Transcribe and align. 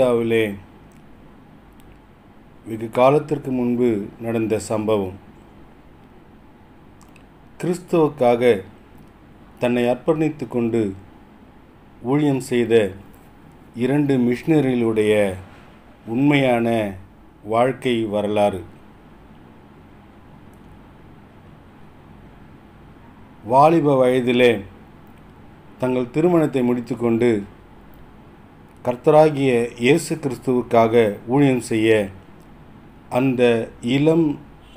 இந்தியாவிலே 0.00 0.44
வெகு 2.66 2.86
காலத்திற்கு 2.90 3.50
முன்பு 3.56 3.88
நடந்த 4.20 4.54
சம்பவம். 4.68 5.16
கிறிஸ்துவுக்காக 7.60 8.42
தன்னை 9.58 9.82
அர்ப்பணித்து 9.84 10.48
கொண்டு 10.48 10.82
ஊழியம் 12.02 12.40
செய்த 12.50 12.74
இரண்டு 13.84 14.16
மிஷினரிகளுடைய 14.28 15.12
உண்மையான 16.06 16.66
வாழ்க்கை 17.54 17.96
வரலாறு. 18.16 18.64
வாலிப 23.44 24.00
வயதிலே 24.02 24.52
தங்கள் 25.78 26.12
திருமணத்தை 26.16 26.62
முடித்துக்கொண்டு 26.62 27.32
கர்த்தராகிய 28.84 29.50
இயேசு 29.78 30.12
கிறிஸ்துவுக்காக 30.14 31.16
ஊழியம் 31.26 31.60
செய்ய 31.60 31.88
அந்த 33.10 33.42
இளம் 33.96 34.24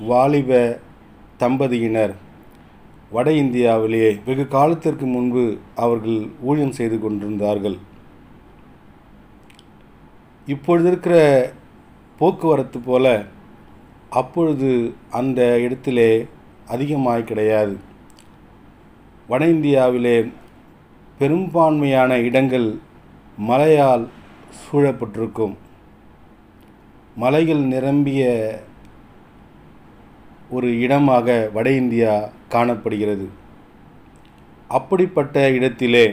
வாலிப 0.08 0.80
தம்பதியினர் 1.38 2.14
வட 3.10 3.32
இந்தியாவிலேயே 3.32 4.10
வெகு 4.26 4.48
காலத்திற்கு 4.48 5.06
முன்பு 5.06 5.44
அவர்கள் 5.74 6.28
ஊழியம் 6.42 6.76
செய்து 6.80 6.98
கொண்டிருந்தார்கள். 7.00 7.78
இப்பொழுது 10.46 10.88
இருக்கிற 10.88 11.16
போக்குவரத்து 12.18 12.78
போல 12.78 13.24
அப்பொழுது 14.10 14.94
அந்த 15.10 15.60
இடத்திலே 15.60 16.10
அதிகமாய் 16.68 17.28
கிடையாது. 17.32 17.76
வட 19.28 19.44
இந்தியாவிலே 19.46 20.16
பெரும்பான்மையான 21.18 22.18
இடங்கள் 22.18 22.68
மலையால் 23.38 24.04
சூழப்பட்டிருக்கும். 24.60 25.54
மலைகள் 27.16 27.62
நிரம்பிய 27.64 28.22
ஒரு 30.50 30.68
இடமாக 30.78 31.50
வட 31.54 31.70
இந்தியா 31.70 32.30
காணப்படுகிறது. 32.48 33.26
அப்படிப்பட்ட 34.70 35.50
இடத்திலே 35.50 36.06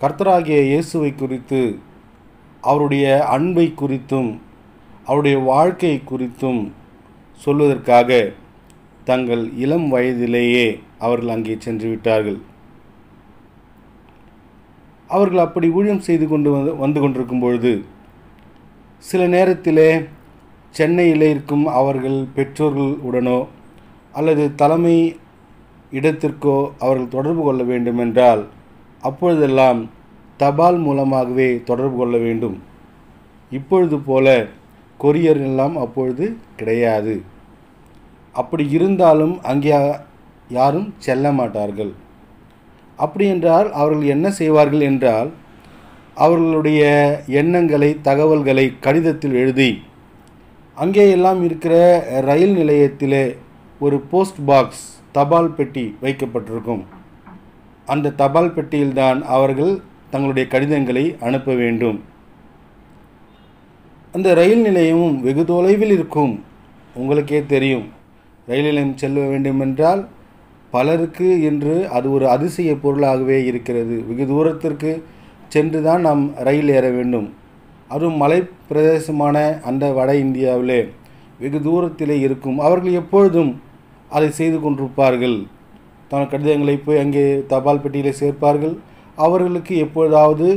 கர்த்தராகிய 0.00 0.60
இயேசுவை 0.62 1.14
குறித்து 1.14 1.60
அவருடைய 2.62 3.06
அன்பை 3.26 3.66
குறித்தும் 3.80 4.30
அவருடைய 5.06 5.38
வாழ்க்கை 5.38 6.02
குறித்தும் 6.10 6.72
சொல்வதற்காக 7.46 8.32
தங்கள் 9.04 9.44
இளம் 9.56 9.88
வயதிலேயே 9.88 10.66
அவர்கள் 10.98 11.28
அங்கே 11.28 11.56
சென்று 11.58 11.88
விட்டார்கள் 11.88 12.40
அவர்கள் 15.14 15.44
அப்படி 15.46 15.68
ஊழியம் 15.78 16.04
செய்து 16.08 16.26
கொண்டு 16.28 16.50
வந்து 16.54 16.72
வந்து 16.82 16.98
கொண்டிருக்கும் 17.00 17.42
பொழுது 17.44 17.72
சில 19.04 19.22
நேரத்திலே 19.34 19.88
சென்னையில் 20.74 21.24
இருக்கும் 21.32 21.66
அவர்கள் 21.80 22.18
பெற்றோர்கள் 22.36 22.92
உடனோ 23.08 23.38
அல்லது 24.18 24.44
தலைமை 24.60 24.96
இடத்திற்கோ 25.98 26.56
அவர்கள் 26.82 27.14
தொடர்பு 27.16 27.42
கொள்ள 27.44 27.62
வேண்டுமென்றால் 27.70 28.42
அப்பொழுதெல்லாம் 29.08 29.80
தபால் 30.40 30.78
மூலமாகவே 30.86 31.48
தொடர்பு 31.70 31.96
கொள்ள 31.98 32.16
வேண்டும். 32.26 32.56
இப்பொழுது 33.52 33.96
போல 34.08 34.26
கொரியர் 35.00 35.40
எல்லாம் 35.48 35.76
அப்பொழுது 35.84 36.24
கிடையாது. 36.60 37.14
அப்படி 38.34 38.64
இருந்தாலும் 38.76 39.34
அங்கே 39.50 39.72
யாரும் 40.58 40.88
செல்ல 41.06 41.32
மாட்டார்கள். 41.40 41.92
அப்படி 43.04 43.24
என்றால் 43.34 43.68
அவர்கள் 43.80 44.12
என்ன 44.14 44.26
செய்வார்கள் 44.40 44.84
என்றால் 44.90 45.30
அவர்களுடைய 46.16 46.82
எண்ணங்களை 47.40 47.90
தகவல்களை 48.02 48.66
கடிதத்தில் 48.80 49.36
எழுதி 49.42 49.70
அங்கே 50.76 51.04
எல்லாம் 51.10 51.40
இருக்கிற 51.46 51.74
ரயில் 52.28 52.54
நிலையத்திலே 52.56 53.24
ஒரு 53.84 53.96
போஸ்ட் 54.10 54.40
பாக்ஸ் 54.44 54.84
தபால் 55.16 55.54
பெட்டி 55.56 55.84
வைக்கப்பட்டிருக்கும். 56.02 56.82
அந்த 57.88 58.12
தபால் 58.20 58.54
பெட்டியில்தான் 58.54 59.18
அவர்கள் 59.36 59.72
தங்களுடைய 60.12 60.44
கடிதங்களை 60.48 61.04
அனுப்ப 61.20 61.54
வேண்டும். 61.62 61.98
அந்த 64.14 64.28
ரயில் 64.40 64.62
நிலையமும் 64.62 65.16
வெகு 65.20 65.44
தொலைவில் 65.44 65.94
இருக்கும். 65.96 66.32
உங்களுக்கே 66.94 67.40
தெரியும் 67.52 67.86
ரயில் 68.48 68.68
நிலையம் 68.68 68.98
செல்ல 69.02 69.26
வேண்டுமென்றால் 69.32 70.02
பலருக்கு 70.74 71.28
என்று 71.50 71.74
அது 71.96 72.06
ஒரு 72.16 72.26
அதிசய 72.34 72.70
பொருளாகவே 72.84 73.38
இருக்கிறது. 73.50 73.96
வெகு 74.08 74.26
தூரத்திற்கு 74.32 74.92
சென்று 75.54 75.80
தான் 75.82 76.04
நாம் 76.06 76.22
ரயில் 76.46 76.70
ஏற 76.78 76.86
வேண்டும். 76.90 77.28
அதுவும் 77.88 78.20
மலை 78.22 78.38
பிரதேசமான 78.68 79.36
அந்த 79.70 79.84
வட 79.98 80.10
இந்தியாவிலே 80.24 80.80
வெகு 81.42 81.58
தூரத்திலே 81.66 82.16
இருக்கும். 82.26 82.58
அவர்கள் 82.66 82.98
எப்பொழுதும் 83.02 83.50
அதை 84.16 84.30
செய்து 84.30 84.58
கொண்டிருப்பார்கள். 84.58 85.36
தன் 86.10 86.30
கடிதங்களை 86.32 86.76
போய் 86.76 87.02
அங்கே 87.02 87.24
தபால் 87.52 87.82
பெட்டியிலே 87.82 88.12
சேர்ப்பார்கள். 88.20 88.74
அவர்களுக்கு 89.16 89.74
எப்பொழுதாவது 89.76 90.48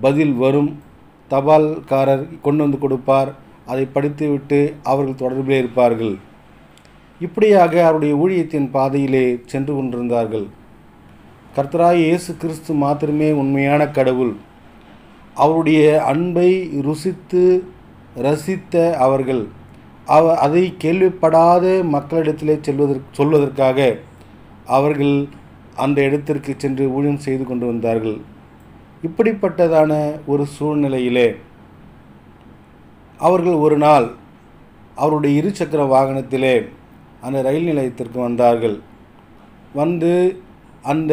பதில் 0.00 0.34
வரும். 0.44 0.70
தபால்காரர் 1.30 2.24
கொண்டு 2.46 2.62
வந்து 2.64 2.78
கொடுப்பார். 2.78 3.30
அதை 3.66 3.84
படித்துவிட்டு 3.92 4.58
அவர்கள் 4.82 5.20
தொடர்பிலே 5.22 5.58
இருப்பார்கள். 5.62 6.14
இப்படியாக 7.26 7.74
அவருடைய 7.86 8.14
ஊழியத்தின் 8.22 8.68
பாதையிலே 8.76 9.24
சென்று 9.52 9.72
கொண்டிருந்தார்கள். 9.74 10.46
கர்த்தராய் 11.56 12.00
இயேசு 12.06 12.30
கிறிஸ்து 12.42 12.72
மாத்திரமே 12.82 13.28
உண்மையான 13.42 13.82
கடவுள். 13.98 14.34
அவருடைய 15.44 15.82
அன்பை 16.10 16.50
ருசித்து 16.86 17.44
ரசித்த 18.26 18.74
அவர்கள் 19.06 19.44
அவ 20.16 20.34
அதை 20.44 20.64
கேள்விப்படாத 20.82 21.64
மக்களிடத்திலே 21.94 22.54
செல்வதற்கு 22.66 23.08
சொல்வதற்காக 23.18 23.78
அவர்கள் 24.76 25.16
அந்த 25.84 25.98
இடத்திற்கு 26.08 26.52
சென்று 26.62 26.84
ஊழியம் 26.96 27.24
செய்து 27.26 27.44
கொண்டு 27.48 27.64
வந்தார்கள். 27.70 28.18
இப்படிப்பட்டதான 29.06 29.92
ஒரு 30.32 30.44
சூழ்நிலையிலே 30.56 31.28
அவர்கள் 33.20 33.58
ஒரு 33.64 33.76
நாள் 33.86 34.06
அவருடைய 35.02 35.32
இருசக்கர 35.40 35.82
வாகனத்திலே 35.94 36.54
அந்த 37.26 37.38
ரயில் 37.46 37.68
நிலையத்திற்கு 37.70 38.18
வந்தார்கள். 38.26 38.76
வந்து 39.80 40.12
அந்த 40.92 41.12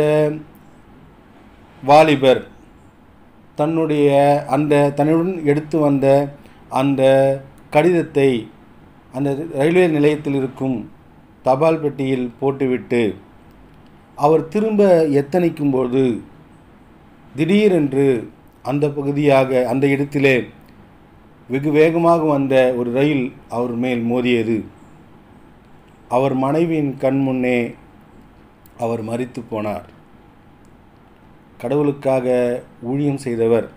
வாலிபர் 1.84 2.42
தன்னுடைய 3.60 4.10
அந்த 4.56 4.74
தன்னுடன் 4.98 5.34
எடுத்து 5.52 5.78
வந்த 5.86 6.08
அந்த 6.80 7.02
கடிதத்தை 7.76 8.30
அந்த 9.14 9.30
ரயில்வே 9.60 9.86
நிலையத்தில் 9.96 10.38
இருக்கும் 10.40 10.78
தபால் 11.46 11.82
பெட்டியில் 11.84 12.28
போட்டுவிட்டு 12.40 13.02
அவர் 14.18 14.44
திரும்ப 14.54 14.82
எத்தனிக்கும்போது 15.20 16.04
திடீரென்று 17.36 18.06
அந்த 18.66 18.86
பகுதியாக 18.98 19.62
அந்த 19.72 19.86
இடத்திலே 19.96 20.36
வெகு 21.50 21.72
வேகமாக 21.78 22.22
வந்த 22.34 22.56
ஒரு 22.80 22.90
ரயில் 23.00 23.26
அவர் 23.56 23.74
மேல் 23.84 24.04
மோதியது. 24.12 24.58
அவர் 26.16 26.36
மனைவியின் 26.44 26.94
கண் 27.04 27.20
முன்னே 27.26 27.58
அவர் 28.84 29.02
மறித்து 29.10 29.42
போனார். 29.52 29.88
கடவுளுக்காக 31.62 32.28
ஊழியம் 32.92 33.22
செய்தவர் 33.26 33.68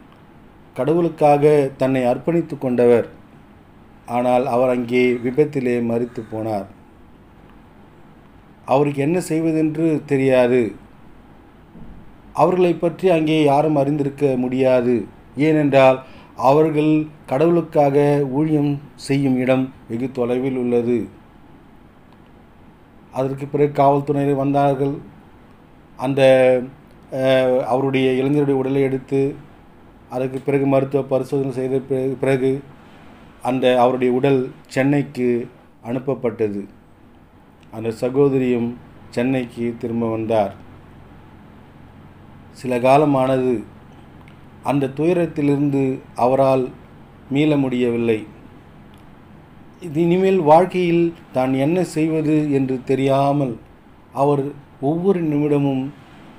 கடவுளுக்காக 0.76 1.44
தன்னை 1.81 2.02
அர்ப்பணித்து 2.12 2.54
கொண்டவர் 2.58 3.06
ஆனால் 4.16 4.44
அவர் 4.54 4.72
அங்கே 4.75 5.02
விபத்திலே 5.25 5.75
மறித்து 5.90 6.22
போனார். 6.32 6.66
அவருக்கு 8.75 9.00
என்ன 9.06 9.19
செய்வதென்று 9.30 9.87
தெரியாது. 10.12 10.62
அவர்களை 12.42 12.72
பற்றி 12.75 13.06
அங்கே 13.16 13.38
யாரும் 13.44 13.78
அறிந்திருக்க 13.80 14.25
முடியாது. 14.44 14.94
ஏனென்றால் 15.48 15.98
அவர்கள் 16.50 16.92
கடவுளுக்காக 17.32 17.98
ஊழியம் 18.38 18.72
செய்யும் 19.08 19.37
இடம் 19.42 19.64
வெகு 19.90 20.08
தொலைவில் 20.19 20.58
உள்ளது. 20.62 20.98
அதற்கு 23.19 23.46
பிறகு 23.46 23.72
காவல்துறையினர் 23.81 24.43
வந்தார்கள். 24.43 24.94
அந்த 26.05 26.20
அவருடைய 27.72 28.06
இளைஞருடைய 28.20 28.56
உடலை 28.62 28.81
எடுத்து 28.88 29.20
அதற்கு 30.14 30.38
பிறகு 30.46 30.66
மருத்துவ 30.72 31.02
பரிசோதனை 31.12 31.52
செய்த 31.58 31.76
பிறகு 32.22 32.50
அந்த 33.49 33.64
அவருடைய 33.82 34.11
உடல் 34.19 34.40
சென்னைக்கு 34.75 35.28
அனுப்பப்பட்டது. 35.88 36.61
அந்த 37.76 37.88
சகோதரியும் 38.02 38.69
சென்னைக்கு 39.16 39.66
திரும்ப 39.81 40.05
வந்தார். 40.16 40.52
சில 42.61 42.78
காலமானது 42.87 43.55
அந்த 44.70 44.93
துயரத்திலிருந்து 44.99 45.82
அவரால் 46.25 46.64
மீள 47.34 47.56
முடியவில்லை. 47.64 48.19
இது 49.84 50.00
இனிமேல் 50.00 50.40
வாழ்க்கையில் 50.40 51.14
தான் 51.32 51.54
என்ன 51.54 51.84
செய்வது 51.84 52.52
என்று 52.52 52.81
தெரியாமல் 52.84 53.56
அவர் 54.12 54.42
ஒவ்வொரு 54.81 55.20
நிமிடமும் 55.22 55.92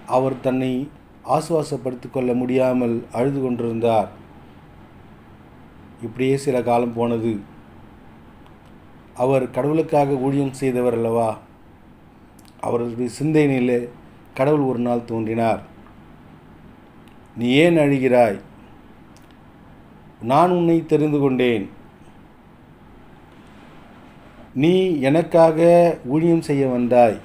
அவர் 0.08 0.42
தன்னை 0.42 0.90
ஆசுவாசப்படுத்திக் 1.24 2.14
கொள்ள 2.14 2.34
முடியாமல் 2.34 3.04
அழுது 3.12 3.42
கொண்டிருந்தார். 3.42 4.10
இப்படியே 6.02 6.38
சில 6.38 6.62
காலம் 6.62 6.94
போனது. 6.94 7.40
அவர் 9.14 9.52
கடவுளுக்காக 9.52 10.14
ஊழியம் 10.14 10.58
செய்தவர் 10.62 10.94
அல்லவா? 10.94 11.38
அவருடைய 12.60 13.12
சிந்தனையிலே 13.22 13.80
கடவுள் 14.34 14.68
ஒரு 14.72 14.80
நாள் 14.80 15.06
தோன்றினார். 15.06 15.62
நீ 17.38 17.48
ஏன் 17.50 17.78
அழுகிறாய்? 17.78 18.40
நான் 20.22 20.50
உன்னை 20.50 20.86
தெரிந்து 20.86 21.20
கொண்டேன். 21.20 21.66
நீ 24.56 25.00
எனக்காக 25.00 25.60
ஊழியம் 26.06 26.42
செய்ய 26.42 26.68
வந்தாய். 26.68 27.20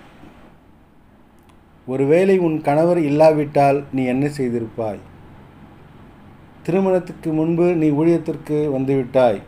ஒருவேளை 1.86 2.38
உன் 2.38 2.60
கணவர் 2.60 2.98
இல்லாவிட்டால் 2.98 3.84
நீ 3.92 4.04
என்ன 4.04 4.26
செய்திருப்பாய்? 4.26 4.98
திருமணத்துக்கு 6.62 7.32
முன்பு 7.32 7.74
நீ 7.74 7.90
ஊழியத்திற்கு 7.90 8.58
வந்துவிட்டாய். 8.76 9.40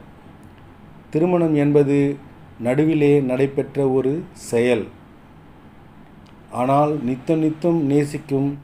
திருமணம் 1.11 1.55
என்பது 1.55 2.17
நடுவிலே 2.59 3.21
நடைபெற்ற 3.21 3.89
ஒரு 3.89 4.23
செயல். 4.33 4.87
ஆனால் 6.51 7.03
நித்தம் 7.03 7.39
நித்தம் 7.39 7.87
நேசிக்கும் 7.87 8.59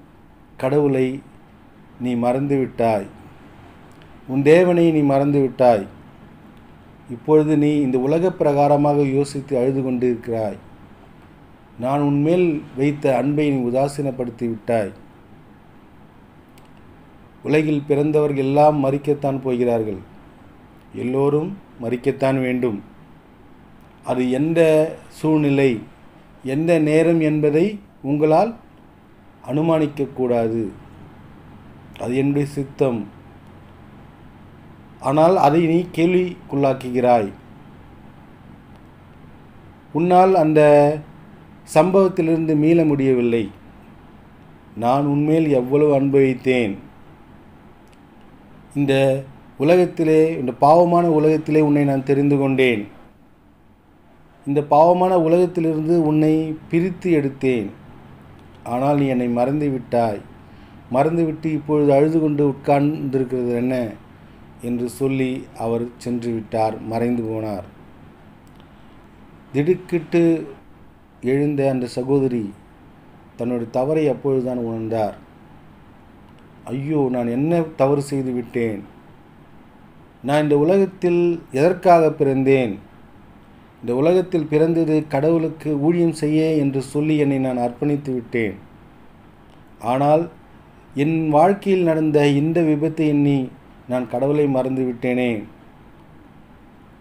கடவுளை 0.56 1.23
நீ 2.00 2.14
மறந்துவிட்டாய். 2.14 3.06
உன் 4.29 4.43
தேவனை 4.43 4.91
நீ 4.91 5.14
மறந்துவிட்டாய். 5.14 5.87
இப்பொழுது 7.10 7.56
நீ 7.56 7.81
இந்த 7.81 7.99
உலக 7.99 8.32
பிரகாரமாக 8.38 9.14
யோசித்து 9.14 9.58
அழுது 9.58 9.81
கொண்டிருக்கிறாய். 9.82 10.56
நான் 11.81 12.00
உன்மேல் 12.00 12.62
வைத்த 12.76 13.16
அன்பை 13.16 13.50
நீ 13.50 13.69
உதாசீனப்படுத்தி 13.69 14.38
விட்டாய். 14.38 14.93
உலகில் 17.43 17.82
பிறந்தவர்கள் 17.88 18.44
எல்லாம் 18.44 18.84
மறிக்கத்தான் 18.84 19.40
போகிறார்கள். 19.40 19.99
எல்லோரும் 20.94 21.56
மறிக்கத்தான் 21.82 22.40
வேண்டும். 22.40 22.82
அது 24.04 24.31
எந்த 24.31 24.61
சூழ்நிலை 25.08 25.81
எந்த 26.44 26.78
நேரம் 26.78 27.20
என்பதை 27.20 27.78
உங்களால் 28.02 28.54
அனுமானிக்கக்கூடாது. 29.46 30.69
அது 32.00 32.16
என்னுடைய 32.16 32.46
சித்தம். 32.46 33.06
ஆனால் 35.00 35.37
அதை 35.47 35.61
நீ 35.71 35.79
கேள்விக்குள்ளாக்குகிறாய். 35.97 37.29
உன்னால் 39.99 40.35
அந்த 40.43 40.61
சம்பவத்திலிருந்து 41.77 42.55
மீள 42.62 42.85
முடியவில்லை. 42.91 43.45
நான் 44.85 45.06
உன்மேல் 45.12 45.49
எவ்வளவு 45.61 45.93
அனுபவித்தேன் 45.99 46.75
இந்த 48.79 48.95
உலகத்திலே 49.65 50.21
இந்த 50.41 50.53
பாவமான 50.65 51.05
உலகத்திலே 51.19 51.61
உன்னை 51.69 51.85
நான் 51.91 52.09
தெரிந்து 52.11 52.37
கொண்டேன். 52.39 52.83
இந்த 54.47 54.61
பாவமான 54.75 55.12
உலகத்திலிருந்து 55.27 55.95
உன்னை 56.11 56.35
பிரித்து 56.71 57.09
எடுத்தேன். 57.21 57.69
ஆனால் 58.73 58.99
நீ 59.00 59.06
என்னை 59.15 59.29
மறந்து 59.39 59.69
விட்டாய் 59.75 60.21
மறந்துவிட்டு 60.95 61.49
இப்பொழுது 61.56 61.91
அழுது 61.97 62.19
கொண்டு 62.21 62.43
உட்கார்ந்திருக்கிறது 62.53 63.53
என்ன? 63.62 63.75
என்று 64.62 64.88
சொல்லி 64.88 65.31
அவர் 65.64 65.84
சென்று 65.96 66.31
விட்டார் 66.32 66.76
மறைந்து 66.81 67.22
போனார். 67.22 67.66
திடுக்கிட்டு 69.52 70.22
எழுந்த 71.22 71.70
அந்த 71.70 71.87
சகோதரி 71.87 72.44
தன்னுடைய 73.37 73.69
தவறை 73.70 74.05
அப்பொழுதுதான் 74.08 74.64
உணர்ந்தார். 74.66 75.16
ஐயோ 76.64 77.08
நான் 77.14 77.28
என்ன 77.28 77.60
தவறு 77.81 78.02
செய்து 78.02 78.32
விட்டேன்? 78.32 78.81
நான் 80.22 80.43
இந்த 80.43 80.56
உலகத்தில் 80.58 81.22
எதற்காக 81.50 82.11
பிறந்தேன்? 82.11 82.72
இந்த 83.82 83.93
உலகத்தில் 83.94 84.50
பிறந்தது 84.52 85.06
கடவுளுக்கு 85.08 85.70
ஊழியம் 85.88 86.16
செய்ய 86.22 86.49
என்று 86.62 86.81
சொல்லி 86.82 87.16
என்னை 87.25 87.38
நான் 87.38 87.62
அர்ப்பணித்து 87.66 88.11
விட்டேன். 88.14 88.56
ஆனால் 89.93 90.31
என் 90.94 91.16
வாழ்க்கையில் 91.28 91.88
நடந்த 91.90 92.28
இந்த 92.28 92.61
விபத்தை 92.61 93.06
எண்ணி 93.14 93.38
நான் 93.88 94.06
கடவுளை 94.08 94.46
மறந்து 94.49 94.82
விட்டேனே 94.87 95.31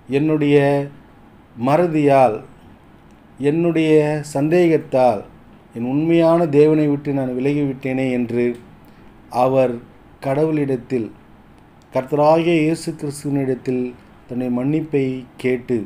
என்னுடைய 0.10 0.58
மறதியால் 1.62 2.38
என்னுடைய 3.40 3.94
சந்தேகத்தால் 4.34 5.22
என் 5.76 5.90
உண்மையான 5.90 6.40
தேவனை 6.50 6.86
விட்டு 6.88 7.12
நான் 7.14 7.36
விலகிவிட்டேனே 7.36 8.06
என்று 8.12 8.46
அவர் 9.38 9.74
கடவுளிடத்தில் 10.20 11.10
கர்த்தராகிய 11.94 12.56
இயேசு 12.62 12.90
கிறிஸ்துவனிடத்தில் 12.94 13.84
தன்னை 14.28 14.48
மன்னிப்பை 14.50 15.04
கேட்டு 15.38 15.78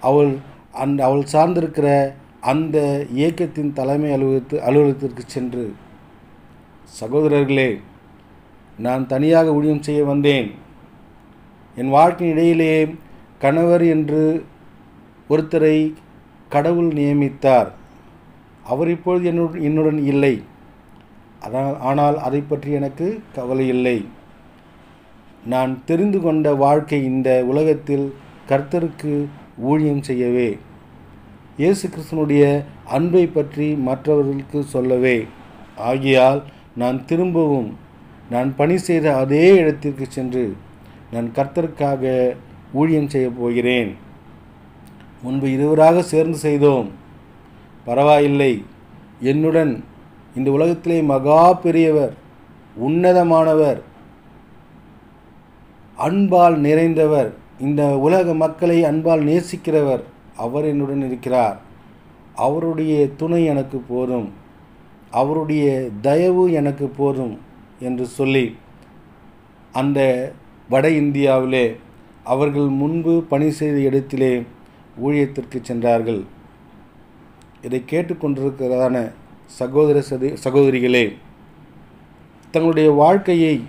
அவள் 0.00 0.32
அந்த 0.76 1.00
அவள் 1.04 1.24
சார்ந்திருக்கிற 1.32 1.88
அந்த 2.44 2.78
இயக்கத்தின் 3.12 3.72
தலைமை 3.72 4.10
அலுவலகத்து 4.12 4.56
அலுவலகத்திற்கு 4.60 5.24
சென்று 5.26 5.64
சகோதரர்களே 6.94 7.68
நான் 8.84 9.02
தனியாக 9.12 9.54
ஊழியம் 9.58 9.84
செய்ய 9.86 10.00
வந்தேன். 10.04 10.48
என் 11.76 11.94
வாழ்க்கையின் 11.96 12.34
இடையிலே 12.34 12.74
கணவர் 13.44 13.84
என்று 13.94 14.22
ஒருத்தரை 15.30 15.76
கடவுள் 16.54 16.90
நியமித்தார். 16.98 17.70
அவர் 18.72 18.90
இப்பொழுது 18.96 19.24
என்னுடன் 19.30 19.64
என்னுடன் 19.68 20.00
இல்லை. 20.12 20.34
அதனால் 21.44 21.78
ஆனால் 21.88 22.16
அதை 22.26 22.40
பற்றி 22.42 22.70
எனக்கு 22.78 23.06
கவலை 23.36 23.66
இல்லை. 23.74 23.98
நான் 25.52 25.72
தெரிந்து 25.88 26.18
கொண்ட 26.20 26.46
வாழ்க்கை 26.64 26.98
இந்த 27.10 27.30
உலகத்தில் 27.50 28.06
கர்த்தருக்கு 28.50 29.12
ஊழியம் 29.70 30.06
செய்யவே 30.08 30.48
இயேசு 31.62 31.84
கிறிஸ்தனுடைய 31.88 32.44
அன்பை 32.96 33.22
பற்றி 33.26 33.66
மற்றவர்களுக்கு 33.88 34.58
சொல்லவே. 34.74 35.16
ஆகியால் 35.90 36.40
நான் 36.80 36.98
திரும்பவும் 37.10 37.68
நான் 38.30 38.56
பணி 38.56 38.78
செய்த 38.78 39.16
அதே 39.16 39.54
இடத்திற்கு 39.54 40.06
சென்று 40.08 40.56
நான் 41.12 41.30
கர்த்தருக்காக 41.34 42.32
ஊழியம் 42.72 43.08
செய்ய 43.08 43.30
போகிறேன். 43.30 43.96
முன்பு 45.22 45.52
இருவராக 45.52 46.02
சேர்ந்து 46.02 46.36
செய்தோம். 46.36 46.90
பரவாயில்லை. 47.84 48.64
என்னுடன் 49.20 49.84
இந்த 50.36 50.50
உலகத்திலே 50.50 51.02
மகா 51.02 51.54
பெரியவர் 51.54 52.14
உன்னதமானவர் 52.86 53.80
அன்பால் 55.96 56.60
நிறைந்தவர் 56.60 57.32
இந்த 57.60 57.98
உலக 57.98 58.34
மக்களை 58.34 58.84
அன்பால் 58.84 59.24
நேசிக்கிறவர் 59.24 60.02
அவர் 60.36 60.64
என்னுடன் 60.64 61.06
இருக்கிறார். 61.06 61.60
அவருடைய 62.34 63.08
துணை 63.16 63.44
எனக்கு 63.44 63.78
போதும். 63.78 64.32
அவருடைய 65.10 65.88
தயவு 66.00 66.52
எனக்கு 66.52 66.86
போதும். 66.86 67.38
என்று 67.80 68.06
சொல்லி 68.06 68.56
அந்த 69.72 70.00
வட 70.68 70.88
இந்தியாவிலே 70.90 71.76
அவர்கள் 72.24 72.68
முன்பு 72.68 73.22
பணி 73.22 73.50
செய்த 73.50 73.78
இடத்திலே 73.78 74.42
ஊழியத்திற்கு 75.04 75.60
சென்றார்கள். 75.62 76.24
இதை 77.62 77.82
கேட்டுக்கொண்டிருக்கிறதான 77.90 79.12
சகோதர 79.46 80.00
சதி 80.00 80.28
சகோதரிகளே 80.44 81.16
தங்களுடைய 82.50 82.90
வாழ்க்கையை 82.90 83.64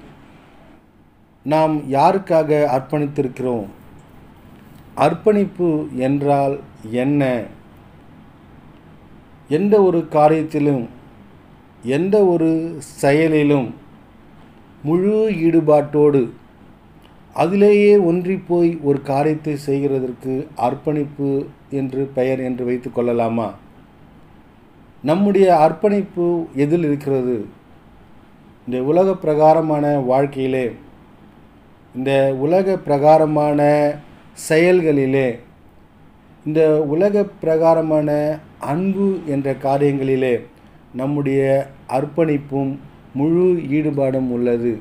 நாம் 1.43 1.91
யாருக்காக 1.91 2.49
அர்ப்பணித்திருக்கிறோம்? 2.75 3.65
அர்ப்பணிப்பு 4.95 5.87
என்றால் 5.95 6.59
என்ன? 6.91 7.43
எந்த 9.49 9.81
ஒரு 9.81 10.07
காரியத்திலும் 10.11 10.85
எந்த 11.83 12.25
ஒரு 12.25 12.77
செயலிலும் 12.79 13.75
முழு 14.87 15.13
ஈடுபாட்டோடு 15.45 16.21
அதிலேயே 17.35 17.91
ஒன்றிப்போய் 18.09 18.71
ஒரு 18.83 18.99
காரியத்தை 19.01 19.53
செய்கிறதற்கு 19.65 20.33
அர்ப்பணிப்பு 20.67 21.29
என்று 21.71 22.01
பெயர் 22.13 22.39
என்று 22.39 22.63
வைத்து 22.65 22.89
கொள்ளலாமா? 22.91 23.47
நம்முடைய 25.03 25.47
அர்ப்பணிப்பு 25.57 26.25
எதில் 26.55 26.85
இருக்கிறது? 26.89 27.37
இந்த 28.67 28.77
உலக 28.83 29.09
பிரகாரமான 29.15 29.85
வாழ்க்கையிலே 30.05 30.65
இந்த 31.95 32.11
உலக 32.37 32.75
பிரகாரமான 32.77 33.61
செயல்களிலே 34.47 35.27
இந்த 36.45 36.61
உலக 36.85 37.23
பிரகாரமான 37.41 38.09
அன்பு 38.71 39.07
என்ற 39.27 39.47
காரியங்களிலே 39.63 40.35
நம்முடைய 40.93 41.41
அர்ப்பணிப்பும் 41.89 42.71
முழு 43.13 43.61
ஈடுபாடும் 43.71 44.29
உள்ளது. 44.29 44.79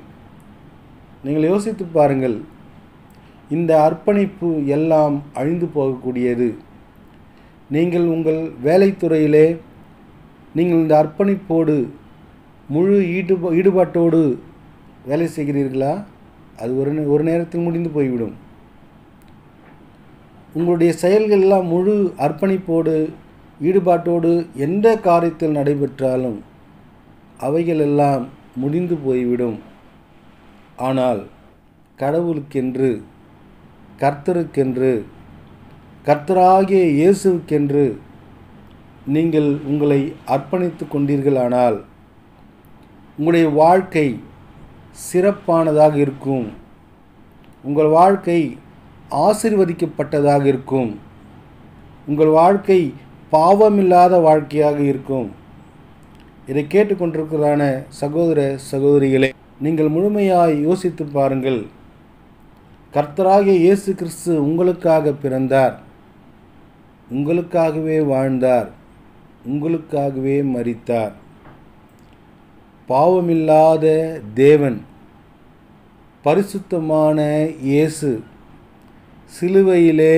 நீங்கள் 1.25 1.43
யோசித்து 1.43 1.85
பாருங்கள் 1.85 2.41
இந்த 3.51 3.83
அர்ப்பணிப்பு 3.83 4.67
எல்லாம் 4.67 5.23
அழிந்து 5.35 5.67
போகக்கூடியது. 5.67 6.55
நீங்கள் 7.71 8.07
உங்கள் 8.07 8.53
வேலைத்துறையிலே 8.65 9.57
நீங்கள் 10.55 10.79
இந்த 10.79 11.07
அர்ப்பணிப்போடு 11.07 11.87
முழு 12.69 13.01
ஈடுபா 13.01 13.49
ஈடுபாட்டோடு 13.53 14.37
வேலை 15.07 15.29
செய்கிறீர்களா? 15.37 16.05
அது 16.59 16.79
ஒரு 16.79 16.95
நே- 16.95 17.09
ஒரு 17.09 17.25
நேரத்தில் 17.25 17.61
முடிந்து 17.61 17.89
போய்விடும். 17.89 18.33
உங்களுடைய 20.53 20.93
செயல்கள் 20.93 21.41
எல்லாம் 21.41 21.67
முழு 21.67 22.13
அர்ப்பணிப்போடு 22.19 23.09
ஈடுபாட்டோடு 23.63 24.47
எந்த 24.55 24.97
காரியத்தில் 24.97 25.51
நடைபெற்றாலும் 25.51 26.55
அவைகள் 27.45 27.83
எல்லாம் 27.89 28.23
முடிந்து 28.63 28.97
போய்விடும். 29.07 29.59
ஆனால் 30.87 31.21
கடவுளுக்கென்று 32.01 32.91
கர்த்தருக்கென்று 34.03 34.93
கர்த்தராகிய 36.09 36.83
இயேசுவுக்கென்று 36.99 37.85
நீங்கள் 39.15 39.49
உங்களை 39.71 40.01
அர்ப்பணித்து 40.35 40.85
கொண்டீர்களானால் 40.93 41.79
உங்களுடைய 43.19 43.49
வாழ்க்கை 43.63 44.07
சிறப்பானதாக 45.09 45.95
இருக்கும். 46.05 46.47
உங்கள் 47.63 47.91
வாழ்க்கை 47.99 48.41
ஆசிர்வதிக்கப்பட்டதாக 49.27 50.45
இருக்கும். 50.53 50.91
உங்கள் 52.07 52.33
வாழ்க்கை 52.41 52.81
பாவமில்லாத 53.33 54.21
வாழ்க்கையாக 54.29 54.79
இருக்கும். 54.93 55.29
இதை 56.51 56.63
கேட்டுக்கொண்டிருக்கிறான 56.73 57.63
சகோதர 58.01 58.41
சகோதரிகளே 58.71 59.31
நீங்கள் 59.65 59.95
முழுமையாய் 59.95 60.55
யோசித்து 60.67 61.05
பாருங்கள். 61.17 61.61
கர்த்தராகிய 62.95 63.57
இயேசு 63.65 63.91
கிறிஸ்து 64.01 64.33
உங்களுக்காக 64.49 65.13
பிறந்தார். 65.23 65.77
உங்களுக்காகவே 67.17 67.99
வாழ்ந்தார். 68.13 68.69
உங்களுக்காகவே 69.53 70.37
மறித்தார் 70.55 71.15
பாவமில்லாத 72.89 73.85
தேவன் 74.35 74.79
பரிசுத்தமான 76.25 77.19
இயேசு 77.69 78.11
சிலுவையிலே 79.33 80.17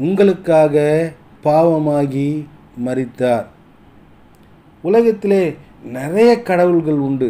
உங்களுக்காக 0.00 0.84
பாவமாகி 1.46 2.28
மறித்தார் 2.86 3.46
உலகத்திலே 4.82 5.56
நிறைய 5.96 6.42
கடவுள்கள் 6.42 7.00
உண்டு. 7.08 7.28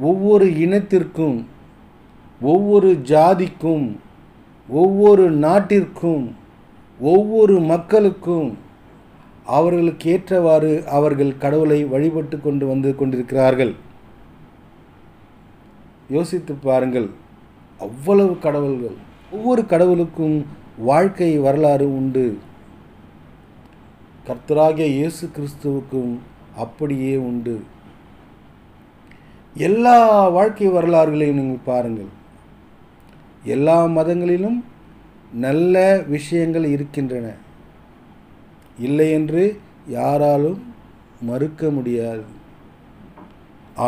ஒவ்வொரு 0.00 0.46
இனத்திற்கும் 0.46 1.44
ஒவ்வொரு 2.40 2.92
ஜாதிக்கும் 2.92 3.96
ஒவ்வொரு 4.68 5.24
நாட்டிற்கும் 5.30 6.24
ஒவ்வொரு 7.00 7.60
மக்களுக்கும் 7.60 8.58
அவர்களுக்கு 9.44 10.10
ஏற்றவாறு 10.10 10.70
அவர்கள் 10.88 11.38
கடவுளை 11.38 11.84
வழிபட்டு 11.84 12.40
கொண்டு 12.40 12.66
வந்து 12.66 12.96
கொண்டிருக்கிறார்கள். 12.96 13.74
யோசித்து 16.10 16.54
பாருங்கள் 16.54 17.10
அவ்வளவு 17.78 18.38
கடவுள்கள் 18.38 18.96
ஒவ்வொரு 19.32 19.66
கடவுளுக்கும் 19.66 20.36
வாழ்க்கை 20.78 21.38
வரலாறு 21.38 21.86
உண்டு. 21.96 22.38
கர்த்தராகிய 24.28 24.84
இயேசு 24.96 25.24
கிறிஸ்துவுக்கும் 25.36 26.12
அப்படியே 26.62 27.16
உண்டு. 27.28 27.56
எல்லா 29.66 29.96
வாழ்க்கை 30.36 30.68
வரலாறுகளையும் 30.68 31.40
நீங்கள் 31.40 31.66
பாருங்கள். 31.66 32.12
எல்லா 33.54 33.76
மதங்களிலும் 33.96 34.56
நல்ல 35.44 35.82
விஷயங்கள் 36.14 36.66
இருக்கின்றன. 36.74 37.26
இல்லை 38.86 39.08
என்று 39.18 39.42
யாராலும் 39.96 40.60
மறுக்க 41.30 41.70
முடியாது. 41.70 42.24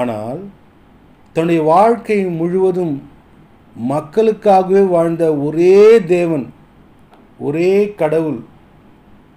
ஆனால் 0.00 0.43
தன்னுடைய 1.37 1.62
வாழ்க்கை 1.75 2.19
முழுவதும் 2.40 2.95
மக்களுக்காகவே 3.76 4.83
வாழ்ந்த 4.88 5.25
ஒரே 5.47 5.81
தேவன் 6.14 6.47
ஒரே 7.47 7.73
கடவுள் 8.02 8.38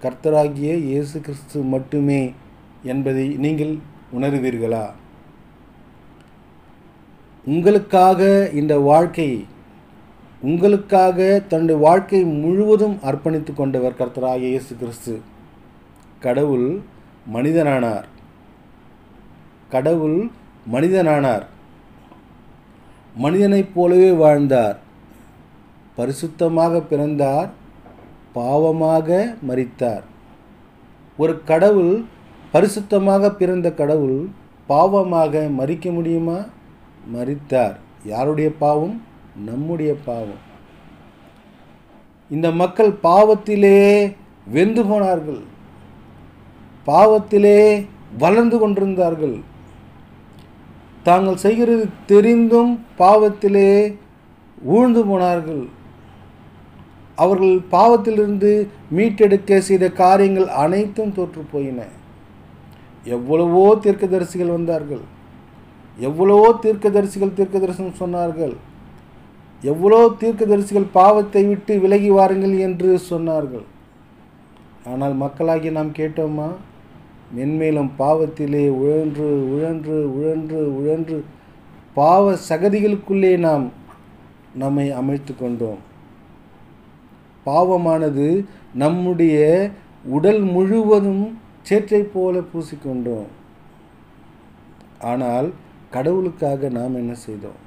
கர்த்தராகிய 0.01 0.75
இயேசு 0.75 1.21
கிறிஸ்து 1.21 1.61
மட்டுமே 1.61 2.33
என்பதை 2.83 3.27
நீங்கள் 3.27 3.77
உணர்வீர்களா? 4.17 4.89
உங்களுக்காக 7.45 8.49
இந்த 8.53 8.79
வாழ்க்கை 8.79 9.45
உங்களுக்காக 10.41 11.41
தன்னுடைய 11.47 11.81
வாழ்க்கை 11.81 12.23
முழுவதும் 12.23 12.99
அர்ப்பணித்து 13.03 13.53
கொண்டவர் 13.53 13.95
கர்த்தராகிய 13.99 14.37
இயேசு 14.37 14.75
கிறிஸ்து. 14.75 15.21
கடவுள் 16.19 16.79
மனிதனானார். 17.33 18.03
கடவுள் 19.69 20.29
மனிதனானார். 20.71 21.45
மனிதனைப் 23.15 23.73
போலவே 23.73 24.11
வாழ்ந்தார். 24.11 24.79
பரிசுத்தமாக 25.97 26.79
பிறந்தார். 26.79 27.58
பாவமாக 28.35 29.37
மறித்தார் 29.47 30.03
ஒரு 31.17 31.43
கடவுள் 31.43 32.03
பரிசுத்தமாக 32.53 33.29
பிறந்த 33.29 33.73
கடவுள் 33.73 34.29
பாவமாக 34.69 35.55
மறிக்க 35.55 35.91
முடியுமா? 35.91 36.37
மறித்தார் 37.13 37.75
யாருடைய 38.03 38.51
பாவம்? 38.51 39.01
நம்முடைய 39.45 39.95
பாவம். 40.05 40.47
இந்த 42.29 42.51
மக்கள் 42.51 42.91
பாவத்திலே 43.03 44.15
வெந்து 44.47 44.85
போனார்கள். 44.85 45.39
பாவத்திலே 46.85 47.87
வளர்ந்து 48.17 48.59
கொண்டிருந்தார்கள். 48.59 49.37
தாங்கள் 51.03 51.35
செய்கிறது 51.35 51.89
தெரிந்தும் 52.05 52.85
பாவத்திலே 52.97 53.97
ஊழ்ந்து 54.63 55.05
போனார்கள். 55.05 55.69
அவர்கள் 57.23 57.55
பாவத்திலிருந்து 57.75 58.51
மீட்டெடுக்க 58.97 59.59
செய்த 59.69 59.85
காரியங்கள் 60.01 60.47
அனைத்தும் 60.63 61.15
தோற்று 61.17 61.41
போயின. 61.53 61.79
எவ்வளவோ 63.15 63.63
தீர்க்கதரிசிகள் 63.83 64.55
வந்தார்கள். 64.57 65.03
எவ்வளவோ 66.07 66.47
தீர்க்கதரிசிகள் 66.63 67.37
தீர்க்கதரிசனம் 67.37 67.99
சொன்னார்கள். 68.03 68.55
எவ்வளோ 69.63 69.99
தீர்க்கதரிசிகள் 70.21 70.87
பாவத்தை 70.99 71.41
விட்டு 71.49 71.73
விலகி 71.83 72.11
வாருங்கள் 72.17 72.55
என்று 72.67 72.89
சொன்னார்கள். 73.09 73.65
ஆனால் 74.91 75.15
மக்களாகி 75.23 75.69
நாம் 75.77 75.97
கேட்டோமா? 75.99 76.49
மென்மேலும் 77.37 77.91
பாவத்திலே 78.01 78.63
உழன்று 78.81 79.27
உழன்று 79.53 79.97
உழன்று 80.15 80.61
உழன்று 80.77 81.17
பாவ 81.97 82.31
சகதிகளுக்குள்ளே 82.49 83.33
நாம் 83.47 83.65
நம்மை 84.61 84.87
அமைத்து 85.01 85.31
கொண்டோம். 85.35 85.79
பாவமானது 87.49 88.27
நம்முடைய 88.83 89.37
உடல் 90.15 90.43
முழுவதும் 90.55 91.25
சேற்றை 91.67 92.01
போல 92.13 92.35
பூசிக்கொண்டோம். 92.51 93.29
ஆனால் 95.11 95.47
கடவுளுக்காக 95.95 96.69
நாம் 96.77 96.99
என்ன 97.01 97.13
செய்தோம்? 97.25 97.59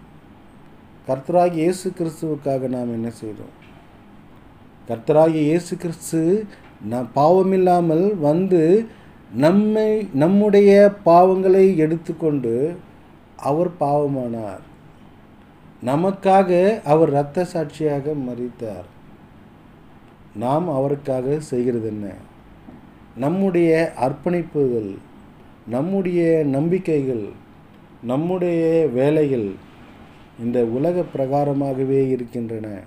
கர்த்தராகி 1.09 1.59
இயேசு 1.65 1.89
கிறிஸ்துவுக்காக 1.99 2.69
நாம் 2.75 2.91
என்ன 2.97 3.09
செய்தோம்? 3.21 3.55
கர்த்தராகி 4.89 5.41
இயேசு 5.49 5.73
கிறிஸ்து 5.85 6.21
நம் 6.93 7.09
பாவமில்லாமல் 7.17 8.07
வந்து 8.29 8.63
நம்மை 9.45 9.91
நம்முடைய 10.23 10.71
பாவங்களை 11.09 11.65
எடுத்துக்கொண்டு 11.85 12.55
அவர் 13.51 13.71
பாவமானார். 13.83 14.65
நமக்காக 15.91 16.51
அவர் 16.93 17.13
இரத்த 17.15 17.45
சாட்சியாக 17.53 18.15
மறித்தார் 18.27 18.89
நாம் 20.35 20.75
அவருக்காக 20.75 21.41
செய்கிறது 21.41 21.89
என்ன 21.89 22.15
நம்முடைய 23.17 23.93
அர்ப்பணிப்புகள் 24.01 24.97
நம்முடைய 25.69 26.45
நம்பிக்கைகள் 26.45 27.29
நம்முடைய 28.03 28.89
வேலைகள் 28.93 29.55
இந்த 30.41 30.65
உலக 30.65 31.05
பிரகாரமாகவே 31.17 32.09
இருக்கின்றன. 32.09 32.81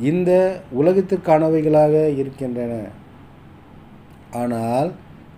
இந்த 0.00 0.60
உலகத்திற்கானவைகளாக 0.74 2.16
இருக்கின்றன. 2.16 2.84
ஆனால் 4.30 4.92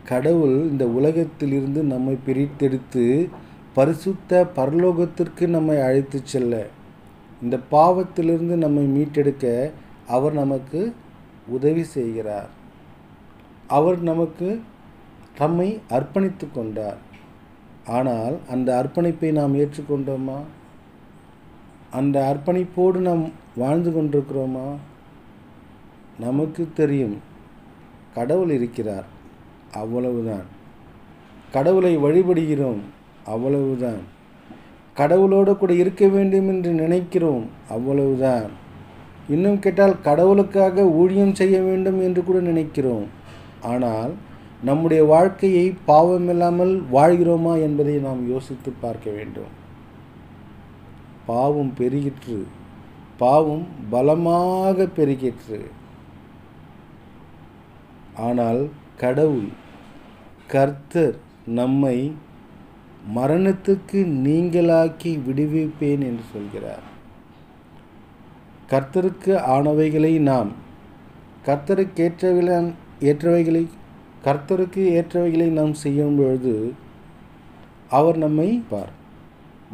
கடவுள் 0.04 0.70
இந்த 0.70 0.86
உலகத்திலிருந்து 0.86 1.82
நம்மை 1.82 2.18
பிரித்தெடுத்து 2.26 3.28
பரிசுத்த 3.74 4.44
பரலோகத்திற்கு 4.56 5.46
நம்மை 5.46 5.80
அழைத்து 5.80 6.20
செல்ல 6.24 6.66
இந்த 7.42 7.58
பாவத்திலிருந்து 7.70 8.56
நம்மை 8.56 8.84
மீட்டெடுக்க 8.84 9.72
அவர் 10.06 10.32
நமக்கு 10.32 10.92
உதவி 11.46 11.82
செய்கிறார். 11.82 12.48
அவர் 13.68 14.02
நமக்கு 14.02 14.60
தம்மை 15.36 15.80
அர்ப்பணித்து 15.90 16.50
கொண்டார். 16.54 16.98
ஆனால் 17.86 18.38
அந்த 18.50 18.86
அர்ப்பணிப்பை 18.86 19.32
நாம் 19.32 19.58
ஏற்றுக்கொண்டோமா? 19.58 20.40
அந்த 21.90 22.36
அர்ப்பணிப்போடு 22.36 22.96
நாம் 22.96 23.30
வாழ்ந்து 23.56 23.90
கொண்டிருக்கிறோமா? 23.90 24.76
நமக்கு 26.18 26.68
தெரியும். 26.74 27.18
கடவுள் 28.14 28.50
இருக்கிறார். 28.50 29.04
அவ்வளவுதான். 29.72 30.44
கடவுளை 31.52 31.98
வழிபடுகிறோம். 31.98 32.80
அவ்வளவுதான். 33.26 34.20
கடவுளோடு 34.96 35.56
கூட 35.56 35.72
இருக்க 35.72 36.08
வேண்டும் 36.08 36.48
என்று 36.48 36.72
நினைக்கிறோம். 36.72 37.46
அவ்வளவுதான். 37.68 38.61
இன்னும் 39.28 39.58
கேட்டால் 39.58 40.00
கடவுளுக்காக 40.00 40.84
ஊழியம் 40.84 41.34
செய்ய 41.34 41.60
வேண்டும் 41.60 42.02
என்று 42.02 42.24
கூட 42.24 42.40
நினைக்கிறோம். 42.40 43.06
ஆனால் 43.62 44.12
நம்முடைய 44.62 45.04
வாழ்க்கையை 45.04 45.74
பாவமில்லாமல் 45.86 46.82
வாழ்கிறோமா 46.92 47.60
என்பதை 47.60 47.96
நாம் 47.96 48.30
யோசித்து 48.30 48.72
பார்க்க 48.80 49.10
வேண்டும். 49.10 49.52
பாவம் 51.26 51.72
பெருகிற்று. 51.78 52.42
பாவம் 53.18 53.66
பலமாக 53.90 54.84
பெருகிற்று. 54.84 55.60
ஆனால் 58.16 58.68
கடவுள் 58.96 59.48
கர்த்தர் 60.46 61.16
நம்மை 61.44 62.14
மரணத்துக்கு 63.14 64.00
நீங்களாக்கி 64.26 65.18
விடுவிப்பேன் 65.26 66.02
என்று 66.08 66.24
சொல்கிறார். 66.32 66.90
கர்த்தருக்கு 68.72 69.34
ஆனவைகளை 69.54 70.18
நாம். 70.18 70.52
கர்த்தருக்கு 71.46 72.00
ஏற்றவைகளை 72.06 72.72
ஏற்றவைகளை 73.00 73.66
கர்த்தருக்கு 74.24 74.82
ஏற்றவைகளை 74.98 75.48
நாம் 75.48 75.74
செய்யும் 75.74 76.16
பொழுது 76.16 76.72
அவர் 77.90 78.16
நம்மை 78.16 78.62
பார். 78.68 78.92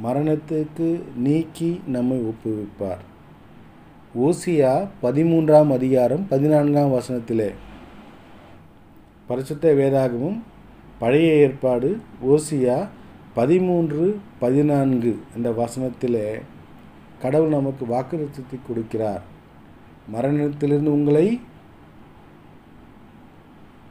மரணத்துக்கு 0.05 1.03
நீக்கி 1.17 1.81
நம்மை 1.87 2.23
ஒப்புவிப்பார். 2.23 3.05
ஓசியா 4.21 4.89
பதிமூன்றாம் 5.03 5.73
அதிகாரம் 5.73 6.29
பதினான்காம் 6.29 6.93
வசனத்திலே. 6.93 7.53
பரிசுத்த 9.27 9.73
வேதாகமும் 9.73 10.39
பழைய 10.99 11.33
ஏற்பாடு 11.33 12.01
ஓசியா 12.27 12.89
பதிமூன்று 13.35 14.19
பதினான்கு 14.39 15.19
என்ற 15.37 15.51
வசனத்திலே 15.51 16.41
கடவுள் 17.21 17.49
நமக்கு 17.49 17.87
வாக்குறுதி 17.87 18.43
கொடுக்கிறார். 18.69 19.21
மரணத்திலிருந்து 20.09 20.93
உங்களை 20.93 21.41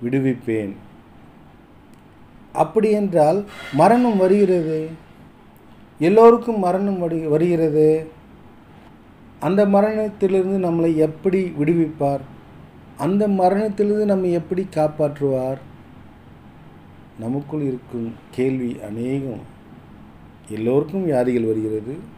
விடுவிப்பேன். 0.03 0.73
அப்படி 2.53 2.91
என்றால் 2.91 3.45
மரணம் 3.73 4.17
வருகிறது. 4.17 4.89
எல்லோருக்கும் 5.99 6.59
மரணம் 6.59 6.99
வரு 6.99 7.29
வருகிறது. 7.29 8.07
அந்த 9.39 9.65
மரணத்திலிருந்து 9.65 10.71
நம்மளை 10.71 10.95
எப்படி 10.95 11.53
விடுவிப்பார்? 11.59 12.19
அந்த 12.97 13.27
மரணத்திலிருந்து 13.27 14.05
நம்மை 14.05 14.31
எப்படி 14.31 14.67
காப்பாற்றுவார்? 14.75 15.57
நமக்குள் 17.19 17.61
இருக்கும் 17.61 18.13
கேள்வி 18.31 18.79
அநேகம். 18.87 19.41
எல்லோருக்கும் 20.49 21.03
வியாதிகள் 21.03 21.45
வருகிறது. 21.45 22.15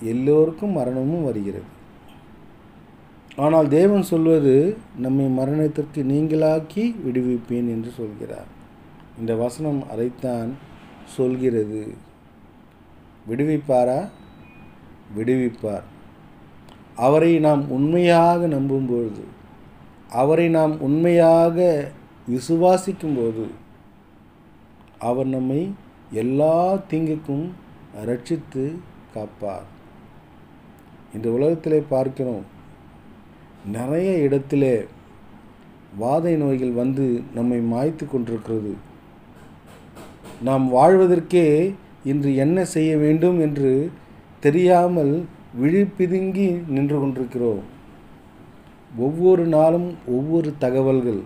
எல்லோருக்கும் 0.00 0.72
மரணமும் 0.72 1.24
வருகிறது. 1.24 1.74
ஆனால் 3.36 3.68
தேவன் 3.68 4.02
சொல்வது 4.02 4.76
நம்மை 4.98 5.24
மரணத்திற்கு 5.24 6.02
நீங்களாக்கி 6.02 6.94
விடுவிப்பேன் 7.06 7.68
என்று 7.68 7.90
சொல்கிறார். 7.96 8.46
இந்த 9.18 9.34
வசனம் 9.34 9.90
அதைத்தான் 9.90 10.54
சொல்கிறது. 11.04 11.94
விடுவிப்பாரா? 13.30 14.08
விடுவிப்பார். 15.18 15.82
அவரை 16.96 17.38
நாம் 17.38 17.70
உண்மையாக 17.70 18.46
நம்பும்பொழுது 18.46 19.20
அவரை 20.10 20.48
நாம் 20.48 20.80
உண்மையாக 20.80 21.90
விசுவாசிக்கும்போது 22.30 23.48
அவர் 24.98 25.26
நம்மை 25.26 25.74
எல்லா 26.10 26.74
தீங்குக்கும் 26.90 27.50
ரட்சித்து 28.06 28.72
காப்பார். 29.14 29.74
இந்த 31.14 31.30
உலகத்திலே 31.30 31.82
பார்க்கிறோம். 31.88 32.44
நிறைய 33.72 34.10
இடத்திலே 34.18 34.86
வாதை 36.00 36.36
நோய்கள் 36.36 36.72
வந்து 36.72 37.22
நம்மை 37.34 37.58
மாய்த்து 37.72 38.04
கொண்டிருக்கிறது. 38.06 38.74
நாம் 40.42 40.66
வாழ்வதற்கே 40.74 41.74
இன்று 42.04 42.36
என்ன 42.36 42.64
செய்ய 42.64 42.96
வேண்டும் 42.96 43.40
என்று 43.40 43.90
தெரியாமல் 44.40 45.14
விழிப்பிதுங்கி 45.60 46.48
நின்று 46.68 47.00
கொண்டிருக்கிறோம். 47.00 47.62
ஒவ்வொரு 48.96 49.44
நாளும் 49.44 49.88
ஒவ்வொரு 50.06 50.52
தகவல்கள் 50.58 51.22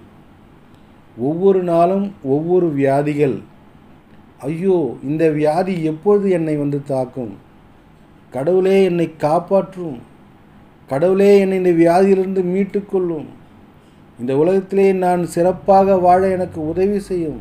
ஒவ்வொரு 1.18 1.62
நாளும் 1.62 2.12
ஒவ்வொரு 2.24 2.68
வியாதிகள். 2.72 3.42
ஐயோ 4.38 4.96
இந்த 5.02 5.30
வியாதி 5.30 5.84
எப்பொழுது 5.84 6.30
என்னை 6.30 6.56
வந்து 6.56 6.78
தாக்கும்? 6.84 7.32
கடவுளே 8.32 8.76
என்னை 8.84 9.06
காப்பாற்றும். 9.16 9.98
கடவுளே 10.90 11.30
என்னை 11.40 11.56
இந்த 11.56 11.72
வியாதியிலிருந்து 11.82 12.42
மீட்டுக்கொள்ளும். 12.54 13.28
இந்த 14.18 14.32
உலகத்திலே 14.36 14.86
நான் 15.04 15.22
சிறப்பாக 15.26 15.96
வாழ 15.98 16.20
எனக்கு 16.28 16.60
உதவி 16.72 16.98
செய்யும் 17.00 17.40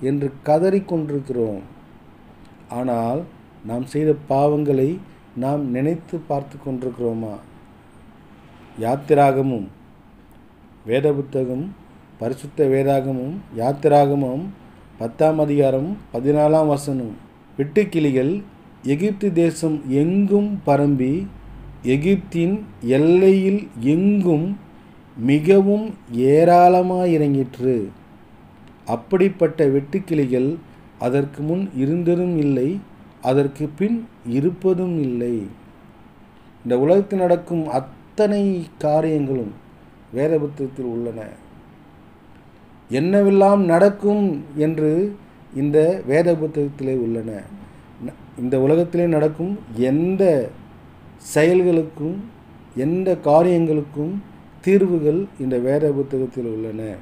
என்று 0.00 0.28
கதறிக்கொண்டிருக்கிறோம் 0.48 1.62
ஆனால் 2.78 3.20
நாம் 3.64 3.86
செய்த 3.86 4.10
பாவங்களை 4.30 4.88
நாம் 5.42 5.62
நினைத்து 5.70 6.16
பார்த்து 6.30 6.56
கொண்டிருக்கிறோமா? 6.58 7.34
யாத்திராகமும் 8.78 9.66
வேத 10.86 11.06
புத்தகம் 11.12 11.64
பரிசுத்த 12.20 12.64
வேதாகமும் 12.64 13.36
யாத்திராகமும் 13.56 14.44
பத்தாம் 14.98 15.38
அதிகாரம் 15.38 15.90
பதினாலாம் 16.14 16.66
வசனம் 16.66 17.14
வெட்டுக்கிளிகள் 17.58 18.32
எகிப்து 18.82 19.32
தேசம் 19.32 19.82
எங்கும் 19.88 20.60
பரம்பி 20.66 21.26
எகிப்தின் 21.82 22.60
எல்லையில் 22.80 23.68
எங்கும் 23.80 24.58
மிகவும் 25.16 25.94
ஏராளமாயிறங்கிற்று. 26.16 27.88
அப்படிப்பட்ட 28.84 29.66
வெட்டுக்கிளிகள் 29.66 30.56
அதற்கு 30.98 31.42
முன் 31.42 31.70
இருந்ததும் 31.76 32.36
இல்லை 32.38 32.80
அதற்கு 33.20 33.68
பின் 33.78 34.06
இருப்பதும் 34.26 35.00
இல்லை. 35.02 35.46
இந்த 36.64 36.78
உலகத்தில் 36.78 37.18
நடக்கும் 37.18 37.68
அத்தனை 37.68 38.66
காரியங்களும் 38.78 39.52
வேத 40.12 40.38
புத்தகத்தில் 40.38 40.84
உள்ளன. 40.84 41.20
என்னவெல்லாம் 42.90 43.64
நடக்கும் 43.64 44.44
என்று 44.56 45.16
இந்த 45.54 46.02
வேத 46.06 46.34
புத்தகத்திலே 46.34 46.94
உள்ளன. 46.96 47.42
இந்த 48.38 48.60
உலகத்திலே 48.60 49.06
நடக்கும் 49.06 49.58
எந்த 49.76 50.48
செயல்களுக்கும் 51.34 52.14
எந்த 52.76 53.18
காரியங்களுக்கும் 53.24 54.22
தீர்வுகள் 54.60 55.24
இந்த 55.40 55.58
வேத 55.58 55.90
புத்தகத்தில் 55.90 56.44
உள்ளன. 56.44 56.94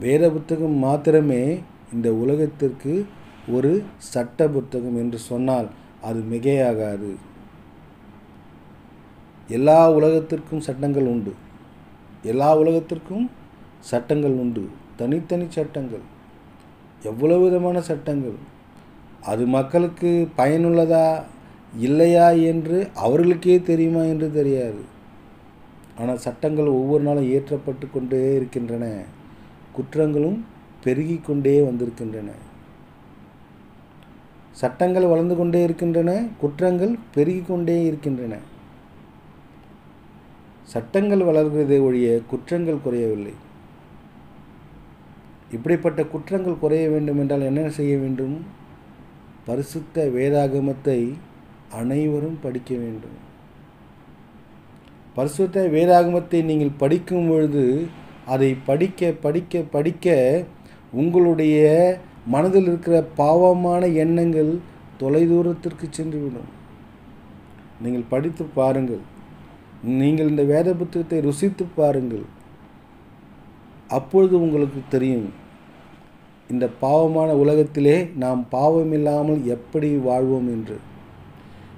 வேத 0.00 0.30
புத்தகம் 0.30 0.72
மாத்திரமே 0.72 1.60
இந்த 1.92 2.14
உலகத்திற்கு 2.14 3.06
ஒரு 3.48 3.82
சட்ட 3.98 4.48
புத்தகம் 4.48 4.96
என்று 4.96 5.18
சொன்னால் 5.18 5.68
அது 6.02 6.20
மிகையாகாது. 6.30 7.14
எல்லா 9.48 9.92
உலகத்திற்கும் 9.92 10.60
சட்டங்கள் 10.60 11.02
உண்டு. 11.02 11.34
எல்லா 12.22 12.58
உலகத்திற்கும் 12.58 13.30
சட்டங்கள் 13.80 14.30
உண்டு. 14.30 14.68
தனித்தனி 14.96 15.44
சட்டங்கள். 15.48 16.04
எவ்வளவு 17.02 17.42
விதமான 17.44 17.80
சட்டங்கள். 17.80 18.54
அது 19.30 19.44
மக்களுக்கு 19.56 20.10
பயனுள்ளதா 20.38 21.06
இல்லையா 21.86 22.26
என்று 22.50 22.76
அவர்களுக்கே 23.04 23.56
தெரியுமா 23.68 24.02
என்று 24.12 24.28
தெரியாது. 24.38 24.82
ஆனால் 26.00 26.22
சட்டங்கள் 26.24 26.68
ஒவ்வொரு 26.80 27.02
நாளும் 27.02 27.28
இயற்றப்பட்டு 27.30 27.86
கொண்டே 27.92 28.20
இருக்கின்றன. 28.34 28.84
குற்றங்களும் 29.76 30.38
பெருகி 30.84 31.16
கொண்டே 31.18 31.54
வந்திருக்கின்றன. 31.68 32.30
சட்டங்கள் 34.60 35.10
வளர்ந்து 35.12 35.34
கொண்டே 35.36 35.60
இருக்கின்றன 35.62 36.10
குற்றங்கள் 36.42 36.92
பெருகி 37.14 37.42
கொண்டே 37.48 37.76
இருக்கின்றன. 37.86 38.34
சட்டங்கள் 40.72 41.24
வளர்கிறதே 41.28 41.78
ஒழிய 41.88 42.08
குற்றங்கள் 42.30 42.84
குறையவில்லை. 42.84 43.34
இப்படிப்பட்ட 45.56 46.00
குற்றங்கள் 46.14 46.62
குறைய 46.62 46.86
வேண்டும் 46.94 47.20
என்றால் 47.22 47.48
என்ன 47.50 47.68
செய்ய 47.78 47.94
வேண்டும்? 48.04 48.36
பரிசுத்த 49.46 50.04
வேதாகமத்தை 50.16 50.98
அனைவரும் 51.80 52.38
படிக்க 52.44 52.70
வேண்டும். 52.82 53.16
பரிசுத்த 55.16 55.62
வேதாகமத்தை 55.74 56.38
நீங்கள் 56.50 56.78
படிக்கும் 56.82 57.28
பொழுது 57.28 57.64
அதை 58.34 58.50
படிக்க 58.68 59.10
படிக்க 59.24 59.62
படிக்க 59.74 60.16
உங்களுடைய 61.00 61.64
மனதில் 62.34 62.68
இருக்கிற 62.70 62.96
பாவமான 63.20 63.82
எண்ணங்கள் 64.04 64.52
தொலைதூரத்திற்கு 65.00 65.86
சென்றுவிடும். 65.98 66.50
நீங்கள் 67.84 68.10
படித்து 68.12 68.44
பாருங்கள். 68.58 69.02
நீங்கள் 70.00 70.30
இந்த 70.32 70.44
வேத 70.52 70.68
புத்தகத்தை 70.74 71.18
ருசித்து 71.20 71.64
பாருங்கள். 71.80 72.24
அப்பொழுது 73.98 74.34
உங்களுக்கு 74.44 74.80
தெரியும். 74.94 75.28
இந்த 76.50 76.68
பாவமான 76.80 77.32
உலகத்திலே 77.32 78.10
நாம் 78.14 78.46
பாவமில்லாமல் 78.52 79.44
எப்படி 79.44 79.96
வாழ்வோம் 79.96 80.46
என்று? 80.46 80.76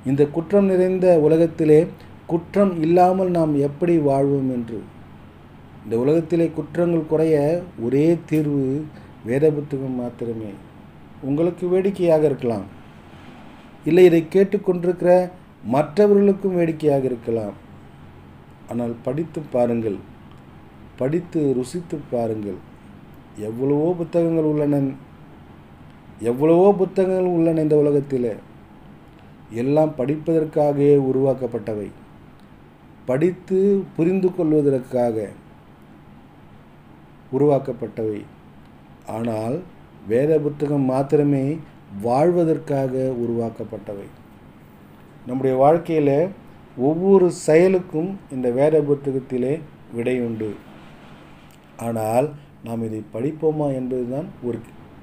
இந்த 0.06 0.26
குற்றம் 0.26 0.64
நிறைந்த 0.64 1.20
உலகத்திலே 1.20 1.86
குற்றம் 2.26 2.82
இல்லாமல் 2.82 3.30
நாம் 3.30 3.58
எப்படி 3.58 3.98
வாழ்வோம் 3.98 4.50
என்று? 4.50 4.82
இந்த 5.84 5.98
உலகத்திலே 5.98 6.50
குற்றங்கள் 6.54 7.06
குறைய 7.06 7.62
ஒரே 7.80 8.18
தீர்வு 8.26 8.84
வேத 9.24 9.50
புத்தகம் 9.50 9.94
மாத்திரமே. 9.94 10.50
உங்களுக்கு 11.22 11.68
வேடிக்கையாக 11.68 12.24
இருக்கலாம். 12.24 12.66
இல்லை 13.84 14.04
இதை 14.04 14.26
கேட்டுக்கொண்டிருக்கிற 14.32 15.30
மற்றவர்களுக்கும் 15.64 16.56
வேடிக்கையாக 16.56 17.04
இருக்கலாம். 17.04 17.52
ஆனால் 18.68 18.94
படித்து 19.02 19.40
பாருங்கள். 19.40 19.96
படித்து 20.96 21.54
ருசித்து 21.56 21.98
பாருங்கள். 22.10 22.66
எவ்வளவோ 23.38 23.94
புத்தகங்கள் 23.98 24.44
உள்ளன. 24.44 24.80
எவ்வளவோ 26.20 26.74
புத்தகங்கள் 26.74 27.24
உள்ளன 27.24 27.60
இந்த 27.60 27.76
உலகத்தில். 27.76 28.30
எல்லாம் 29.50 29.92
படிப்பதற்காகவே 29.98 30.90
உருவாக்கப்பட்டவை. 31.10 31.90
படித்து 33.04 33.84
புரிந்து 33.96 34.34
கொள்வதற்காக 34.34 35.28
உருவாக்கப்பட்டவை. 37.32 38.20
ஆனால் 39.06 39.60
வேத 40.06 40.38
புத்தகம் 40.38 40.80
மாத்திரமே 40.80 41.58
வாழ்வதற்காக 42.02 42.92
உருவாக்கப்பட்டவை. 43.24 44.08
நம்முடைய 45.26 45.56
வாழ்க்கையில் 45.56 46.28
ஒவ்வொரு 46.76 47.30
செயலுக்கும் 47.30 48.16
இந்த 48.30 48.50
வேத 48.50 48.80
புத்தகத்திலே 48.80 49.60
விடை 49.92 50.20
உண்டு 50.20 50.50
ஆனால் 51.76 52.28
நாம் 52.64 52.82
இதை 52.82 53.02
படிப்போமா 53.14 53.66
என்பதுதான் 53.74 54.28
ஒரு 54.42 54.58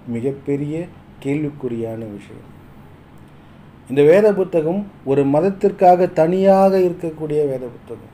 மிகப்பெரிய 0.07 0.85
கேள்விக்குறியான 1.23 1.97
விஷயம். 1.97 2.51
இந்த 3.89 4.03
வேத 4.03 4.33
புத்தகம் 4.33 4.85
ஒரு 5.05 5.25
மதத்திற்காக 5.25 6.13
தனியாக 6.13 6.77
இருக்கக்கூடிய 6.77 7.41
வேத 7.51 7.65
புத்தகம். 7.65 8.13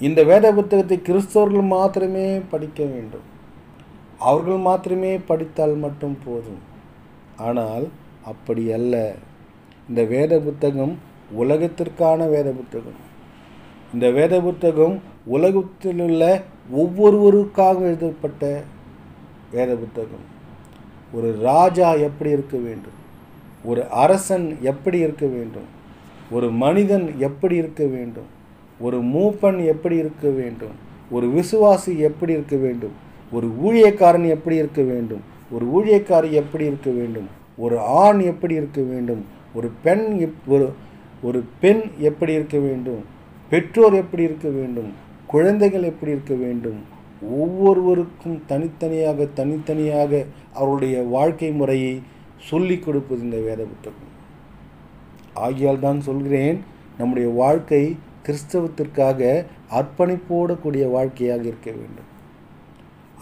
இந்த 0.00 0.24
வேத 0.24 0.52
புத்தகத்தை 0.52 1.00
கிறிஸ்தவர்கள் 1.04 1.66
மாத்திரமே 1.66 2.40
படிக்க 2.50 2.84
வேண்டும். 2.84 3.26
அவர்கள் 4.18 4.56
மாத்திரமே 4.56 5.18
படித்தால் 5.18 5.74
மட்டும் 5.74 6.18
போதும். 6.24 6.62
ஆனால் 7.36 7.88
அப்படி 8.24 8.72
அல்ல. 8.72 9.14
இந்த 9.88 10.04
வேத 10.04 10.40
புத்தகம் 10.40 10.98
உலகத்திற்கான 11.38 12.28
வேத 12.28 12.50
புத்தகம். 12.50 13.04
இந்த 13.96 14.10
வேத 14.10 14.40
புத்தகம் 14.40 15.00
உலகத்தில் 15.24 15.98
உள்ள 15.98 16.42
ஒவ்வொருவருக்காக 16.76 17.80
எழுதப்பட்ட 17.80 18.62
வேத 19.52 19.74
புத்தகம். 19.74 20.24
ஒரு 21.12 21.38
ராஜா 21.40 21.94
எப்படி 21.94 22.30
இருக்க 22.30 22.56
வேண்டும்? 22.56 22.92
ஒரு 23.64 23.88
அரசன் 23.88 24.56
எப்படி 24.60 24.98
இருக்க 24.98 25.26
வேண்டும்? 25.26 25.64
ஒரு 26.30 26.50
மனிதன் 26.50 27.18
எப்படி 27.18 27.56
இருக்க 27.56 27.84
வேண்டும்? 27.84 28.24
ஒரு 28.80 29.02
மூப்பன் 29.02 29.66
எப்படி 29.66 29.96
இருக்க 29.96 30.28
வேண்டும்? 30.28 30.74
ஒரு 31.10 31.26
விசுவாசி 31.26 31.96
எப்படி 31.96 32.32
இருக்க 32.32 32.56
வேண்டும்? 32.56 32.92
ஒரு 33.32 33.50
ஊழியக்காரன் 33.64 34.28
எப்படி 34.28 34.56
இருக்க 34.56 34.82
வேண்டும்? 34.82 35.20
ஒரு 35.50 35.66
ஊழியக்காரி 35.66 36.30
எப்படி 36.30 36.64
இருக்க 36.64 36.90
வேண்டும்? 36.90 37.28
ஒரு 37.56 37.80
ஆண் 37.80 38.18
எப்படி 38.18 38.54
இருக்க 38.54 38.82
வேண்டும்? 38.82 39.24
ஒரு 39.54 39.70
பெண் 39.82 40.18
எப் 40.18 40.34
ஒரு 40.46 40.72
ஒரு 41.22 41.44
பெண் 41.60 41.80
எப்படி 41.98 42.32
இருக்க 42.32 42.58
வேண்டும்? 42.58 43.14
பெற்றோர் 43.50 43.94
எப்படி 43.94 44.22
இருக்க 44.22 44.48
வேண்டும்? 44.48 44.92
குழந்தைகள் 45.26 45.82
எப்படி 45.82 46.12
இருக்க 46.12 46.34
வேண்டும்? 46.34 46.80
ஒவ்வொருவருக்கும் 47.30 48.42
தனித்தனியாக 48.46 49.24
தனித்தனியாக 49.34 50.24
அவருடைய 50.54 51.02
வாழ்க்கை 51.02 51.52
முறையை 51.52 52.02
சொல்லிக் 52.36 52.84
கொடுப்பது 52.84 53.20
இந்த 53.20 53.36
வேத 53.36 53.64
புத்தகம். 53.64 54.14
ஆகியால் 55.36 55.78
தான் 55.78 56.00
சொல்கிறேன் 56.00 56.64
நம்முடைய 56.98 57.28
வாழ்க்கை 57.28 57.96
கிறிஸ்தவத்திற்காக 58.26 59.44
அர்ப்பணிப்போடக்கூடிய 59.70 60.90
வாழ்க்கையாக 60.90 61.42
இருக்க 61.42 61.70
வேண்டும். 61.70 62.10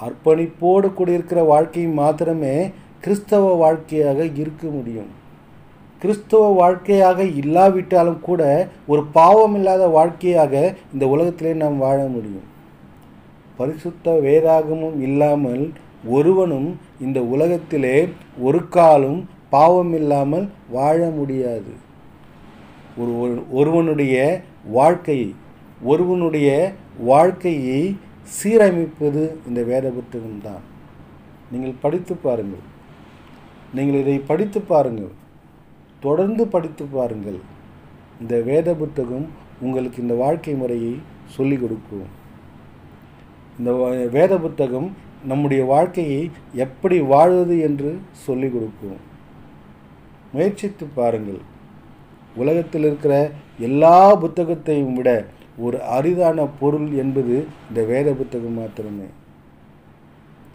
அர்ப்பணிப்போடு 0.01 0.93
கூடியிருக்கிற 0.95 1.47
வாழ்க்கை 1.47 1.87
மாத்திரமே 1.87 2.71
கிறிஸ்தவ 3.01 3.55
வாழ்க்கையாக 3.55 4.25
இருக்க 4.25 4.69
முடியும். 4.69 5.23
கிறிஸ்துவ 6.05 6.49
வாழ்க்கையாக 6.63 7.23
இல்லாவிட்டாலும் 7.43 8.19
கூட 8.27 8.43
ஒரு 8.93 9.03
பாவம் 9.19 9.55
இல்லாத 9.59 9.85
வாழ்க்கையாக 9.99 10.55
இந்த 10.95 11.05
உலகத்திலே 11.13 11.53
நாம் 11.63 11.79
வாழ 11.85 11.99
முடியும். 12.17 12.49
பரிசுத்த 13.59 14.13
வேதாகமும் 14.27 14.99
இல்லாமல் 15.07 15.65
ஒருவனும் 16.17 16.69
இந்த 17.05 17.19
உலகத்திலே 17.35 17.97
ஒரு 18.47 18.61
காலும் 18.77 19.21
பாவம் 19.55 19.95
இல்லாமல் 20.01 20.47
வாழ 20.77 20.99
முடியாது. 21.19 21.73
ஒரு 23.01 23.13
ஒருவனுடைய 23.61 24.17
வாழ்க்கையை 24.79 25.31
ஒருவனுடைய 25.93 26.49
வாழ்க்கையை 27.13 27.81
சீரமைப்பது 28.37 29.23
இந்த 29.49 29.61
வேத 29.73 29.87
புத்தகம்தான் 29.97 30.63
நீங்கள் 31.53 31.81
படித்து 31.83 32.15
பாருங்கள். 32.29 32.65
நீங்கள் 33.77 34.03
இதை 34.05 34.19
படித்து 34.31 34.61
பாருங்கள். 34.73 35.13
தொடர்ந்து 36.05 36.47
படித்து 36.47 36.85
பாருங்கள். 36.85 37.39
இந்த 38.21 38.41
வேத 38.41 38.75
புத்தகம் 38.75 39.27
உங்களுக்கு 39.61 40.03
இந்த 40.03 40.15
வாழ்க்கை 40.15 40.55
முறையை 40.55 40.93
சொல்லிக் 41.27 41.61
கொடுக்கும். 41.61 42.07
இந்த 43.59 43.73
வேத 44.13 44.39
புத்தகம் 44.39 44.89
நம்முடைய 45.25 45.65
வாழ்க்கையை 45.65 46.31
எப்படி 46.53 47.01
வாழ்வது 47.01 47.57
என்று 47.59 47.91
சொல்லிக் 48.13 48.53
கொடுக்கும். 48.53 48.97
முயற்சித்து 50.33 50.87
பாருங்கள். 50.95 51.41
உலகத்தில் 52.37 52.83
இருக்கிற 52.83 53.31
எல்லா 53.59 54.17
புத்தகத்தையும் 54.17 54.95
விட 54.95 55.11
ஒரு 55.59 55.79
அரிதான 55.83 56.49
பொருள் 56.61 56.89
என்பது 56.93 57.47
இந்த 57.69 57.83
வேத 57.85 58.13
புத்தகம் 58.13 58.59
மாத்திரமே. 58.59 59.09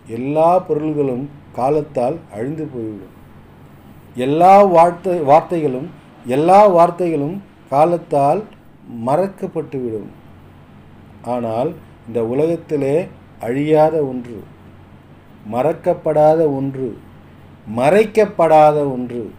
எல்லா 0.08 0.60
பொருள்களும் 0.60 1.30
காலத்தால் 1.56 2.18
அழிந்து 2.34 2.66
போய்விடும். 2.74 3.18
எல்லா 4.16 4.64
வார்த்தை 4.64 5.20
வார்த்தைகளும் 5.20 5.88
எல்லா 6.26 6.70
வார்த்தைகளும் 6.70 7.38
காலத்தால் 7.70 8.44
மறக்கப்பட்டுவிடும். 9.06 10.10
ஆனால் 11.24 11.74
இந்த 12.08 12.26
உலகத்திலே 12.26 13.08
அழியாத 13.40 14.04
ஒன்று 14.04 14.44
மறக்கப்படாத 15.52 16.56
ஒன்று 16.56 16.98
மறைக்கப்படாத 17.76 18.78
ஒன்று 18.92 19.32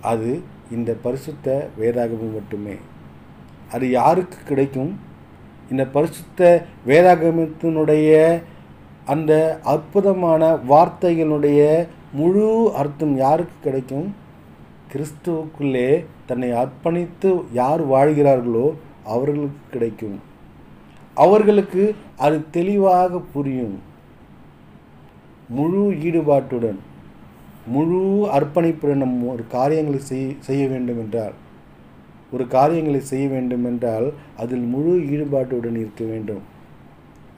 அது 0.00 0.42
இந்த 0.70 0.96
பரிசுத்த 1.02 1.68
வேதாகமம் 1.78 2.34
மட்டுமே. 2.34 2.76
அது 3.72 3.90
யாருக்கு 3.90 4.38
கிடைக்கும்? 4.44 5.00
இந்த 5.70 5.86
பரிசுத்த 5.86 6.66
வேதாகமத்தினுடைய 6.86 8.42
அந்த 9.04 9.60
அற்புதமான 9.62 10.54
வார்த்தைகளுடைய 10.54 11.88
முழு 12.18 12.46
அர்த்தம் 12.80 13.14
யாருக்கு 13.24 13.56
கிடைக்கும்? 13.66 14.08
கிறிஸ்துவுக்குள்ளே 14.92 15.88
தன்னை 16.28 16.50
அர்ப்பணித்து 16.62 17.30
யார் 17.60 17.82
வாழ்கிறார்களோ 17.92 18.66
அவர்களுக்கு 19.14 19.62
கிடைக்கும். 19.72 20.16
அவர்களுக்கு 21.24 21.82
அது 22.24 22.36
தெளிவாக 22.56 23.20
புரியும். 23.34 23.76
முழு 25.56 25.82
ஈடுபாட்டுடன் 26.08 26.78
முழு 27.74 28.00
அர்ப்பணிப்புடன் 28.36 29.02
நம் 29.02 29.18
ஒரு 29.34 29.44
காரியங்களை 29.56 30.00
செய் 30.08 30.24
செய்ய 30.46 30.62
வேண்டும் 30.72 31.00
என்றால் 31.02 31.34
ஒரு 32.34 32.44
காரியங்களை 32.56 33.00
செய்ய 33.10 33.26
வேண்டும் 33.34 33.66
என்றால் 33.70 34.06
அதில் 34.42 34.64
முழு 34.72 34.94
ஈடுபாட்டுடன் 35.12 35.78
இருக்க 35.82 36.02
வேண்டும். 36.12 36.42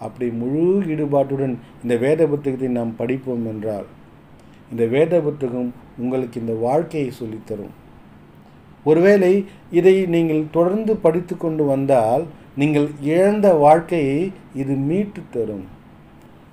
அப்படி 0.05 0.27
முழு 0.41 0.65
ஈடுபாட்டுடன் 0.93 1.55
இந்த 1.83 1.95
வேத 2.05 2.21
புத்தகத்தை 2.33 2.71
நாம் 2.79 2.99
படிப்போம் 3.01 3.47
என்றால் 3.53 3.87
இந்த 4.71 4.85
வேத 4.95 5.21
புத்தகம் 5.27 5.71
உங்களுக்கு 6.03 6.37
இந்த 6.41 6.55
வாழ்க்கையை 6.67 7.11
சொல்லித்தரும். 7.21 7.75
ஒருவேளை 8.85 9.33
இதை 9.79 9.95
நீங்கள் 10.15 10.51
தொடர்ந்து 10.57 10.93
படித்து 11.05 11.35
கொண்டு 11.37 11.65
வந்தால் 11.65 12.25
நீங்கள் 12.61 12.89
இழந்த 13.13 13.47
வாழ்க்கையை 13.65 14.21
இது 14.55 14.75
மீட்டு 14.89 15.23
தரும். 15.35 15.67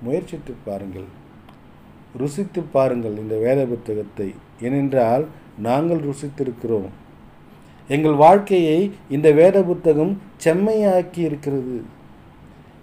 முயற்சித்து 0.04 0.54
பாருங்கள். 0.64 1.06
ருசித்து 2.20 2.60
பாருங்கள் 2.74 3.16
இந்த 3.22 3.36
வேத 3.44 3.60
புத்தகத்தை 3.66 4.28
ஏனென்றால் 4.66 5.24
நாங்கள் 5.66 6.00
ருசித்திருக்கிறோம். 6.08 6.90
எங்கள் 7.88 8.16
வாழ்க்கையை 8.24 8.78
இந்த 9.16 9.28
வேத 9.40 9.56
புத்தகம் 9.70 10.12
செம்மையாக்கி 10.44 11.20
இருக்கிறது 11.28 11.76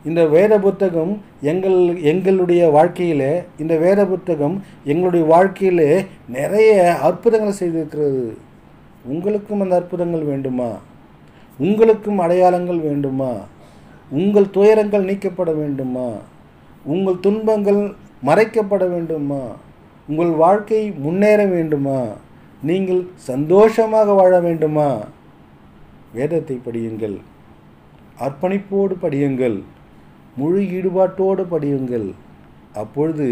இந்த 0.05 0.25
வேத 0.25 0.59
புத்தகம் 0.59 1.21
எங்கள் 1.41 2.01
எங்களுடைய 2.01 2.69
வாழ்க்கையில் 2.69 3.43
இந்த 3.57 3.77
வேத 3.77 4.05
புத்தகம் 4.05 4.63
எங்களுடைய 4.83 5.25
வாழ்க்கையில் 5.25 6.07
நிறைய 6.27 6.97
அற்புதங்களை 7.01 7.53
செய்திருக்கிறது. 7.59 8.23
உங்களுக்கும் 9.05 9.61
அந்த 9.61 9.75
அற்புதங்கள் 9.75 10.23
வேண்டுமா? 10.23 10.69
உங்களுக்கும் 11.59 12.19
அடையாளங்கள் 12.19 12.79
வேண்டுமா? 12.79 13.33
உங்கள் 14.11 14.49
துயரங்கள் 14.49 15.03
நீக்கப்பட 15.03 15.51
வேண்டுமா? 15.51 16.07
உங்கள் 16.83 17.19
துன்பங்கள் 17.19 17.95
மறைக்கப்பட 18.25 18.89
வேண்டுமா? 18.89 19.43
உங்கள் 20.07 20.29
வாழ்க்கை 20.29 20.91
முன்னேற 20.91 21.45
வேண்டுமா? 21.45 21.99
நீங்கள் 22.63 23.07
சந்தோஷமாக 23.15 24.13
வாழ 24.13 24.39
வேண்டுமா? 24.39 24.89
வேதத்தை 26.13 26.59
படியுங்கள். 26.65 27.17
அர்ப்பணிப்போடு 28.19 28.95
படியுங்கள். 29.01 29.63
முழு 30.39 30.61
ஈடுபாட்டோடு 30.77 31.43
படியுங்கள். 31.53 32.09
அப்பொழுது 32.81 33.27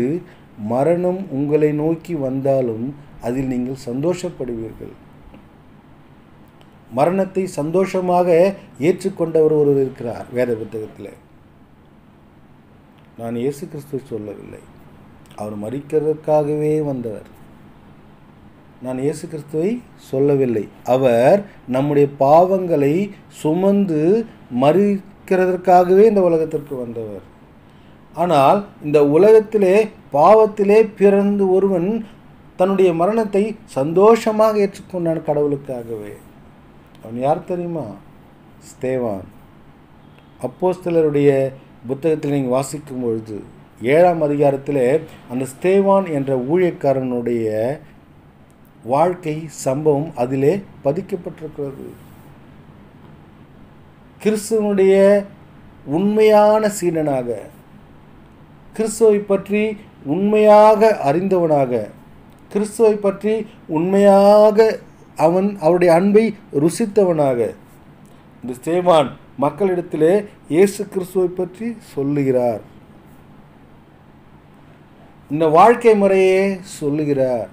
மரணம் 0.71 1.21
உங்களை 1.37 1.71
நோக்கி 1.83 2.13
வந்தாலும் 2.25 2.85
அதில் 3.27 3.51
நீங்கள் 3.53 3.85
சந்தோஷப்படுவீர்கள். 3.89 4.93
மரணத்தை 6.97 7.43
சந்தோஷமாக 7.59 8.29
ஏற்றுக்கொண்டவர் 8.87 9.55
ஒருவர் 9.61 9.81
இருக்கிறார் 9.85 10.27
வேத 10.37 10.51
புத்தகத்தில். 10.61 11.11
நான் 13.19 13.35
இயேசு 13.43 13.63
கிறிஸ்து 13.71 13.97
சொல்லவில்லை. 14.11 14.61
அவர் 15.41 15.55
மறிக்கிறதுக்காகவே 15.65 16.73
வந்தவர். 16.91 17.29
நான் 18.85 18.99
இயேசு 19.05 19.23
கிறிஸ்துவை 19.27 19.71
சொல்லவில்லை. 20.09 20.65
அவர் 20.95 21.39
நம்முடைய 21.75 22.07
பாவங்களை 22.19 22.93
சுமந்து 23.41 24.01
மறி 24.63 24.87
மறிக்கிறதற்காகவே 25.29 26.03
இந்த 26.09 26.21
உலகத்திற்கு 26.27 26.73
வந்தவர். 26.75 27.25
ஆனால் 28.21 28.59
இந்த 28.85 28.99
உலகத்திலே 29.15 29.75
பாவத்திலே 30.13 30.79
பிறந்து 31.01 31.43
ஒருவன் 31.55 31.89
தன்னுடைய 32.59 32.89
மரணத்தை 33.01 33.43
சந்தோஷமாக 33.77 34.59
ஏற்றுக்கொண்டான் 34.65 35.27
கடவுளுக்காகவே. 35.27 36.13
அவன் 37.03 37.19
யார் 37.25 37.47
தெரியுமா? 37.51 37.85
ஸ்தேவான். 38.69 39.27
அப்போஸ்தலருடைய 40.47 41.29
புத்தகத்தில் 41.89 42.35
நீங்கள் 42.35 42.55
வாசிக்கும் 42.57 43.03
பொழுது 43.03 43.37
ஏழாம் 43.95 44.21
அதிகாரத்தில் 44.27 44.83
அந்த 45.31 45.45
ஸ்தேவான் 45.53 46.07
என்ற 46.17 46.31
ஊழியக்காரனுடைய 46.51 47.47
வாழ்க்கை 48.93 49.37
சம்பவம் 49.65 50.11
அதிலே 50.23 50.53
பதிக்கப்பட்டிருக்கிறது. 50.85 51.87
கிறிஸ்துவனுடைய 54.23 54.95
உண்மையான 55.97 56.71
சீடனாக 56.77 57.37
கிறிஸ்துவை 58.77 59.19
பற்றி 59.31 59.61
உண்மையாக 60.13 60.91
அறிந்தவனாக 61.09 61.81
கிறிஸ்துவை 62.53 62.95
பற்றி 63.05 63.33
உண்மையாக 63.77 64.67
அவன் 65.25 65.49
அவருடைய 65.65 65.91
அன்பை 65.99 66.25
ருசித்தவனாக 66.63 67.39
இந்த 68.41 68.53
ஸ்தேவான் 68.59 69.09
மக்களிடத்திலே 69.43 70.13
இயேசு 70.53 70.81
கிறிஸ்துவை 70.93 71.29
பற்றி 71.39 71.67
சொல்லுகிறார். 71.93 72.61
இந்த 75.31 75.45
வாழ்க்கை 75.57 75.93
முறையே 76.01 76.41
சொல்லுகிறார். 76.77 77.49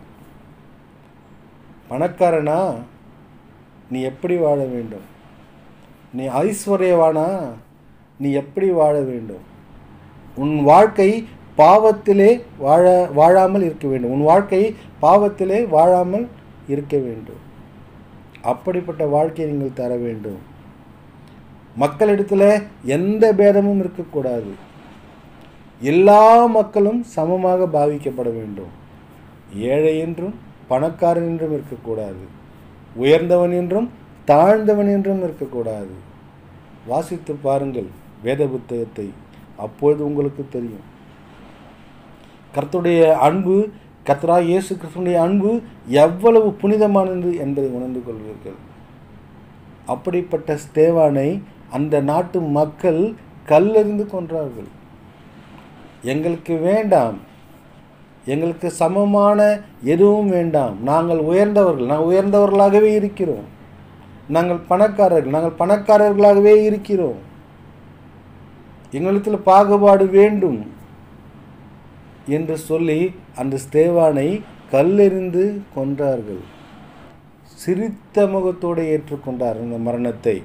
பணக்காரனா 1.90 2.60
நீ 3.90 3.98
எப்படி 4.10 4.36
வாழ 4.44 4.58
வேண்டும்? 4.74 5.06
நீ 6.16 6.24
ஐஸ்வர்யவானா? 6.42 7.28
நீ 8.18 8.28
எப்படி 8.32 8.68
வாழ 8.80 8.94
வேண்டும்? 9.00 9.44
உன் 10.36 10.54
வாழ்க்கை 10.62 11.10
பாவத்திலே 11.58 12.30
வாழ 12.58 12.84
வாழாமல் 13.14 13.62
இருக்க 13.62 13.88
வேண்டும். 13.88 14.12
உன் 14.16 14.26
வாழ்க்கை 14.30 14.62
பாவத்திலே 15.02 15.58
வாழாமல் 15.68 16.26
இருக்க 16.68 16.96
வேண்டும். 17.06 17.42
அப்படிப்பட்ட 18.42 19.02
வாழ்க்கையை 19.06 19.54
நீங்கள் 19.54 19.78
தர 19.80 19.96
வேண்டும். 19.96 20.40
மக்களிடத்தில் 21.76 22.48
எந்த 22.96 23.24
பேதமும் 23.32 23.78
இருக்கக்கூடாது. 23.78 24.52
எல்லா 25.80 26.46
மக்களும் 26.58 27.00
சமமாக 27.16 27.64
பாவிக்கப்பட 27.72 28.28
வேண்டும். 28.38 28.72
ஏழை 29.70 29.94
என்றும் 29.98 30.34
பணக்காரன் 30.68 31.28
என்றும் 31.30 31.52
இருக்கக்கூடாது. 31.52 32.24
உயர்ந்தவன் 32.94 33.52
என்றும் 33.52 33.88
தாழ்ந்தவன் 34.26 34.90
என்றும் 34.96 35.22
இருக்கக்கூடாது. 35.22 35.94
வாசித்து 36.86 37.34
பாருங்கள் 37.34 37.88
வேத 38.22 38.46
புத்தகத்தை 38.46 39.06
அப்பொழுது 39.56 40.06
உங்களுக்கு 40.06 40.46
தெரியும். 40.50 40.86
கர்த்தருடைய 42.54 43.12
அன்பு 43.12 43.68
கர்த்தரா 44.06 44.42
இயேசு 44.42 44.76
கிருஷ்ணனுடைய 44.76 45.14
அன்பு 45.14 45.60
எவ்வளவு 45.88 46.48
புனிதமானது 46.52 47.30
என்பதை 47.36 47.68
உணர்ந்து 47.70 48.00
கொள்வீர்கள். 48.06 48.58
அப்படிப்பட்ட 49.86 50.58
ஸ்தேவானை 50.64 51.42
அந்த 51.70 52.00
நாட்டு 52.00 52.40
மக்கள் 52.40 53.00
கல்லறிந்து 53.48 54.04
கொன்றார்கள். 54.12 54.70
எங்களுக்கு 56.02 56.56
வேண்டாம். 56.56 57.18
எங்களுக்கு 58.24 58.70
சமமான 58.70 59.40
எதுவும் 59.82 60.28
வேண்டாம். 60.28 60.82
நாங்கள் 60.82 61.18
உயர்ந்தவர்கள். 61.18 61.90
நாங்கள் 61.92 62.10
உயர்ந்தவர்களாகவே 62.12 62.90
இருக்கிறோம். 63.00 63.46
நாங்கள் 64.34 64.66
பணக்காரர்கள் 64.68 65.34
நாங்கள் 65.34 65.58
பணக்காரர்களாகவே 65.58 66.54
இருக்கிறோம். 66.68 67.18
எங்களிடத்தில் 68.96 69.46
பாகுபாடு 69.50 70.04
வேண்டும் 70.18 70.58
என்று 72.36 72.56
சொல்லி 72.68 73.00
அந்த 73.40 73.56
ஸ்தேவானை 73.64 74.28
கல்லெறிந்து 74.72 75.44
கொன்றார்கள். 75.76 76.42
சிரித்த 77.62 78.26
முகத்தோடு 78.26 78.82
ஏற்றுக்கொண்டார் 78.94 79.58
அந்த 79.64 79.78
மரணத்தை. 79.88 80.36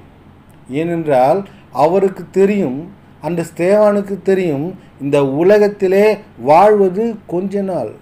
ஏனென்றால் 0.80 1.40
அவருக்கு 1.84 2.24
தெரியும் 2.30 2.78
அந்த 3.20 3.40
ஸ்தேவானுக்கு 3.50 4.14
தெரியும் 4.22 4.66
இந்த 5.00 5.18
உலகத்திலே 5.42 6.06
வாழ்வது 6.50 7.04
கொஞ்ச 7.26 7.62
நாள். 7.62 7.92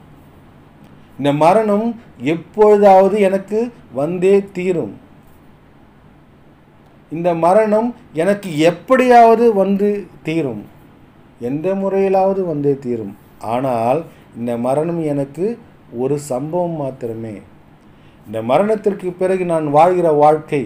இந்த 1.18 1.32
மரணம் 1.44 1.86
எப்பொழுதாவது 2.34 3.20
எனக்கு 3.28 3.58
வந்தே 3.92 4.36
தீரும். 4.52 4.94
இந்த 7.12 7.34
மரணம் 7.34 7.94
எனக்கு 8.12 8.58
எப்படியாவது 8.58 9.54
வந்து 9.54 10.06
தீரும். 10.22 10.62
எந்த 11.40 11.74
முறையிலாவது 11.74 12.40
வந்தே 12.46 12.78
தீரும். 12.78 13.14
ஆனால் 13.54 14.04
இந்த 14.36 14.56
மரணம் 14.56 15.00
எனக்கு 15.04 15.58
ஒரு 15.96 16.18
சம்பவம் 16.18 16.76
மாத்திரமே. 16.76 17.36
இந்த 18.26 18.42
மரணத்திற்கு 18.42 19.08
பிறகு 19.12 19.44
நான் 19.44 19.66
வாழ்கிற 19.70 20.12
வாழ்க்கை 20.12 20.62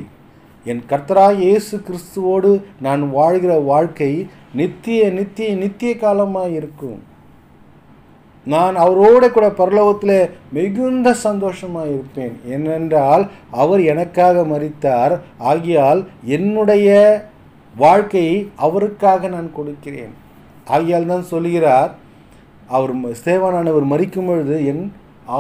என் 0.67 0.83
கர்த்தராய் 0.91 1.39
இயேசு 1.39 1.83
கிறிஸ்துவோடு 1.87 2.51
நான் 2.81 3.03
வாழ்கிற 3.11 3.59
வாழ்க்கை 3.59 4.29
நித்திய 4.55 5.11
நித்திய 5.11 5.55
நித்திய 5.55 5.97
காலமாக 5.97 6.49
இருக்கும் 6.49 7.01
நான் 8.53 8.77
அவரோட 8.77 9.25
கூட 9.31 9.47
பரலோகத்தில் 9.61 10.31
மிகுந்த 10.57 11.15
சந்தோஷமாக 11.27 11.93
இருப்பேன். 11.95 12.35
ஏனென்றால் 12.55 13.25
அவர் 13.63 13.83
எனக்காக 13.93 14.43
மறித்தார் 14.53 15.15
ஆகியால் 15.51 16.01
என்னுடைய 16.37 16.89
வாழ்க்கையை 17.77 18.37
அவருக்காக 18.67 19.29
நான் 19.29 19.49
கொடுக்கிறேன். 19.53 20.13
ஆகியால் 20.75 21.11
தான் 21.13 21.31
சொல்கிறார் 21.33 21.91
அவர் 22.77 22.93
சேவானவர் 23.25 23.91
மறிக்கும் 23.95 24.29
பொழுது 24.29 24.59
என் 24.73 24.85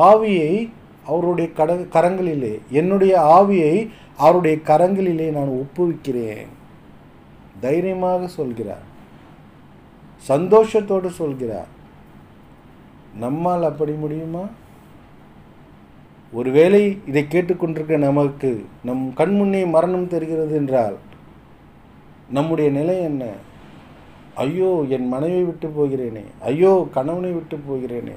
ஆவியை 0.08 0.54
அவருடைய 1.12 1.48
கட 1.52 1.72
கரங்களிலே 1.94 2.54
என்னுடைய 2.80 3.14
ஆவியை 3.38 3.74
அவருடைய 4.16 4.56
கரங்களிலே 4.70 5.28
நான் 5.36 5.54
ஒப்புவிக்கிறேன். 5.60 6.50
தைரியமாக 7.60 8.26
சொல்கிறார். 8.38 8.84
சந்தோஷத்தோடு 10.28 11.08
சொல்கிறார். 11.22 11.70
நம்மால் 13.22 13.68
அப்படி 13.68 13.92
முடியுமா? 13.92 14.44
ஒருவேளை 16.32 16.80
இதை 17.10 17.22
கேட்டுக்கொண்டிருக்க 17.32 17.96
நமக்கு 18.04 18.50
நம் 18.86 19.04
கண்முன்னே 19.18 19.60
மரணம் 19.74 20.12
தெரிகிறது 20.14 20.54
என்றால் 20.60 20.96
நம்முடைய 22.36 22.68
நிலை 22.70 22.96
என்ன? 23.02 23.24
ஐயோ 24.44 24.70
என் 24.96 25.06
மனைவி 25.08 25.42
விட்டு 25.42 25.68
போகிறேனே. 25.76 26.24
ஐயோ 26.50 26.72
கணவனை 26.96 27.30
விட்டு 27.32 27.56
போகிறேனே. 27.68 28.16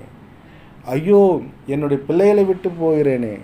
ஐயோ 0.95 1.21
என்னுடைய 1.65 1.99
பிள்ளைகளை 2.07 2.43
விட்டு 2.45 2.69
போகிறேனே. 2.81 3.35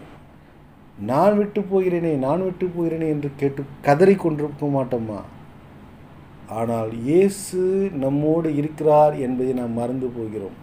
நான் 0.98 1.38
விட்டு 1.38 1.62
போகிறேனே 1.72 2.12
நான் 2.26 2.44
விட்டு 2.44 2.66
போகிறேனே 2.76 3.08
என்று 3.16 3.30
கேட்டு 3.36 3.62
கதறி 3.82 4.16
கொண்டிருக்க 4.16 4.66
மாட்டோமா? 4.76 5.22
ஆனால் 6.60 6.92
இயேசு 7.08 7.62
நம்மோடு 8.04 8.50
இருக்கிறார் 8.56 9.16
என்பதை 9.20 9.54
நாம் 9.54 9.80
மறந்து 9.82 10.08
போகிறோம். 10.18 10.58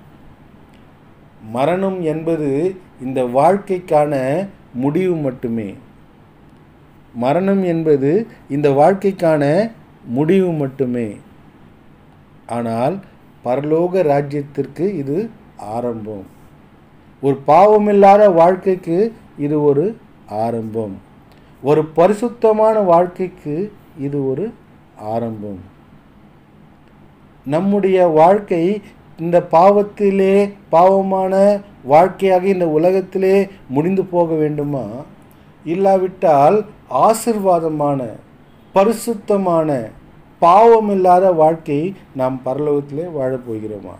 மரணம் 1.48 2.02
என்பது 2.02 2.76
இந்த 3.02 3.24
வாழ்க்கைக்கான 3.24 4.46
முடிவு 4.74 5.16
மட்டுமே. 5.16 5.74
மரணம் 7.14 7.64
என்பது 7.64 8.26
இந்த 8.48 8.70
வாழ்க்கைக்கான 8.70 9.72
முடிவு 10.04 10.52
மட்டுமே. 10.52 11.16
ஆனால் 12.46 13.00
பரலோக 13.44 14.02
ராஜ்யத்திற்கு 14.02 14.94
இது 14.96 15.30
ஆரம்பம். 15.56 16.24
ஒரு 17.20 17.40
பாவமில்லாத 17.46 18.32
வாழ்க்கைக்கு 18.32 19.12
இது 19.38 19.62
ஒரு 19.62 19.96
ஆரம்பம். 20.28 20.96
ஒரு 21.62 21.84
பரிசுத்தமான 21.84 22.78
வாழ்க்கைக்கு 22.78 23.72
இது 23.98 24.30
ஒரு 24.30 24.52
ஆரம்பம். 24.96 25.58
நம்முடைய 27.44 28.06
வாழ்க்கை 28.06 28.82
இந்த 29.20 29.36
பாவத்திலே 29.52 30.34
பாவமான 30.70 31.34
வாழ்க்கையாக 31.84 32.46
இந்த 32.46 32.66
உலகத்திலே 32.68 33.34
முடிந்து 33.68 34.04
போக 34.04 34.34
வேண்டுமா? 34.34 34.84
இல்லாவிட்டால் 35.64 36.56
ஆசிர்வாதமான 37.06 38.00
பரிசுத்தமான 38.74 39.70
பாவமில்லாத 40.42 41.34
வாழ்க்கை 41.34 41.80
நாம் 42.14 42.36
பரலோகத்திலே 42.44 43.06
வாழப்போகிறோமா 43.18 43.96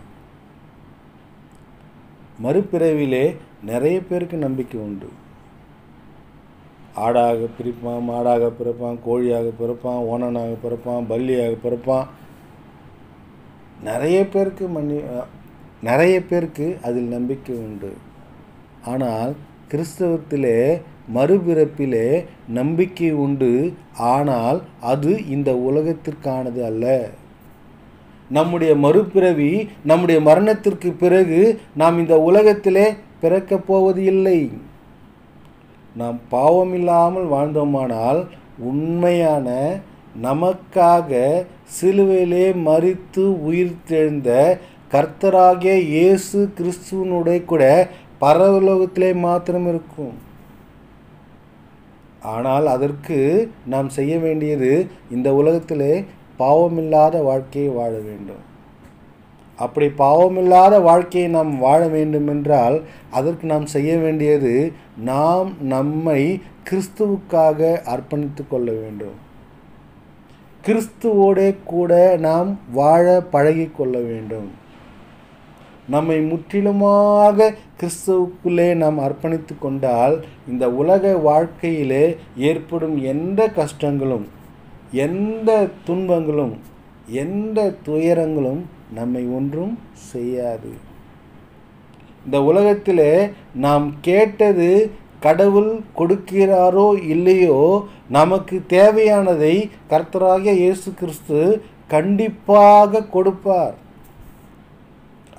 மறுபிறவிலே 2.43 3.25
நிறைய 3.65 3.97
பேருக்கு 4.01 4.37
நம்பிக்கை 4.37 4.77
உண்டு. 4.81 5.09
ஆடாக 6.95 7.47
பிரிப்பான் 7.57 8.07
மாடாக 8.07 8.49
பிறப்பான் 8.59 8.97
கோழியாக 9.07 9.51
பிறப்பான் 9.59 10.01
ஓனனாக 10.11 10.53
பிறப்பான் 10.63 11.05
பல்லியாக 11.09 11.53
பிறப்பான் 11.65 12.07
நிறைய 13.83 14.27
பேருக்கு 14.27 14.67
மன்னி 14.67 14.97
நிறைய 15.83 16.15
பேருக்கு 16.23 16.77
அதில் 16.83 17.09
நம்பிக்கை 17.15 17.55
உண்டு. 17.55 17.91
ஆனால் 18.85 19.31
கிறிஸ்தவத்திலே 19.71 20.81
மறுபிறப்பிலே 21.15 22.25
நம்பிக்கை 22.47 23.11
உண்டு. 23.11 23.73
ஆனால் 23.97 24.61
அது 24.81 25.11
இந்த 25.27 25.51
உலகத்திற்கானது 25.69 26.61
அல்ல. 26.63 26.85
நம்முடைய 28.29 28.75
மறுபிறவி 28.75 29.69
நம்முடைய 29.83 30.21
மரணத்திற்கு 30.21 30.91
பிறகு 30.91 31.39
நாம் 31.75 31.97
இந்த 31.99 32.19
உலகத்திலே 32.19 32.85
பிறக்கப் 33.21 33.67
போவது 33.67 34.03
இல்லை. 34.03 34.51
நாம் 35.95 36.19
பாவமில்லாமல் 36.31 37.27
வாழ்ந்தோமானால் 37.33 38.21
உண்மையான 38.59 39.47
நமக்காக 40.27 41.21
சிலுவையிலே 41.77 42.45
மறித்து 42.67 43.23
உயிர்த்தெழுந்த 43.49 44.29
கர்த்தராகிய 44.93 45.73
இயேசு 45.95 46.39
கிறிஸ்துவனுடைய 46.57 47.39
கூட 47.51 47.63
பரவலோகத்திலே 48.23 49.11
மாத்திரம் 49.25 49.67
இருக்கும். 49.71 50.15
ஆனால் 52.33 52.67
அதற்கு 52.75 53.19
நாம் 53.73 53.89
செய்ய 53.97 54.13
வேண்டியது 54.25 54.71
இந்த 55.15 55.27
உலகத்திலே 55.39 55.93
பாவமில்லாத 56.41 57.15
வாழ்க்கையை 57.29 57.71
வாழ 57.79 57.93
வேண்டும். 58.09 58.43
அப்படி 59.63 59.87
பாவமில்லாத 60.03 60.75
வாழ்க்கையை 60.89 61.27
நாம் 61.37 61.51
வாழ 61.65 61.81
வேண்டுமென்றால் 61.95 62.77
அதற்கு 63.17 63.45
நாம் 63.53 63.67
செய்ய 63.75 63.91
வேண்டியது 63.97 64.53
நாம் 65.11 65.49
நம்மை 65.75 66.21
கிறிஸ்துவுக்காக 66.69 67.59
அர்ப்பணித்து 67.93 68.43
கொள்ள 68.47 68.71
வேண்டும். 68.83 69.17
கிறிஸ்துவோடே 70.65 71.55
கூட 71.63 71.91
நாம் 72.25 72.49
வாழ 72.71 73.05
பழகி 73.33 73.67
கொள்ள 73.77 73.95
வேண்டும். 74.09 74.49
நம்மை 75.89 76.17
முற்றிலுமாக 76.21 77.53
கிறிஸ்துவுக்குள்ளே 77.79 78.67
நாம் 78.83 78.99
அர்ப்பணித்து 78.99 79.53
கொண்டால் 79.59 80.15
இந்த 80.47 80.65
உலக 80.81 81.13
வாழ்க்கையிலே 81.27 82.03
ஏற்படும் 82.49 82.95
எந்த 83.13 83.49
கஷ்டங்களும் 83.59 84.27
எந்த 85.05 85.49
துன்பங்களும் 85.83 86.53
எந்த 87.23 87.59
துயரங்களும் 87.85 88.61
நம்மை 88.93 89.23
ஒன்றும் 89.37 89.75
செய்யாது. 90.11 90.71
இந்த 92.25 92.37
உலகத்திலே 92.43 93.11
நாம் 93.65 93.85
கேட்டது 94.01 94.71
கடவுள் 95.25 95.71
கொடுக்கிறாரோ 95.99 96.87
இல்லையோ 97.13 97.59
நமக்கு 98.17 98.55
தேவையானதை 98.75 99.55
கர்த்தராகிய 99.91 100.53
இயேசு 100.61 100.89
கிறிஸ்து 100.99 101.39
கண்டிப்பாக 101.93 103.05
கொடுப்பார். 103.15 103.75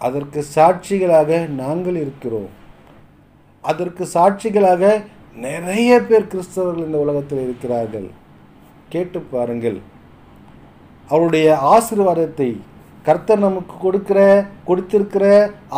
அதற்கு 0.06 0.40
சாட்சிகளாக 0.56 1.30
நாங்கள் 1.62 1.98
இருக்கிறோம். 2.04 2.50
அதற்கு 3.70 4.04
சாட்சிகளாக 4.16 4.92
நிறைய 5.46 5.90
பேர் 6.08 6.30
கிறிஸ்தவர்கள் 6.32 6.86
இந்த 6.88 6.98
உலகத்தில் 7.04 7.44
இருக்கிறார்கள். 7.46 8.08
கேட்டு 8.92 9.20
பாருங்கள். 9.34 9.78
அவருடைய 11.10 11.48
ஆசீர்வாதத்தை 11.74 12.50
கர்த்தர் 13.06 13.46
நமக்கு 13.46 13.74
கொடுக்கிற 13.84 14.20
கொடுத்திருக்கிற 14.68 15.24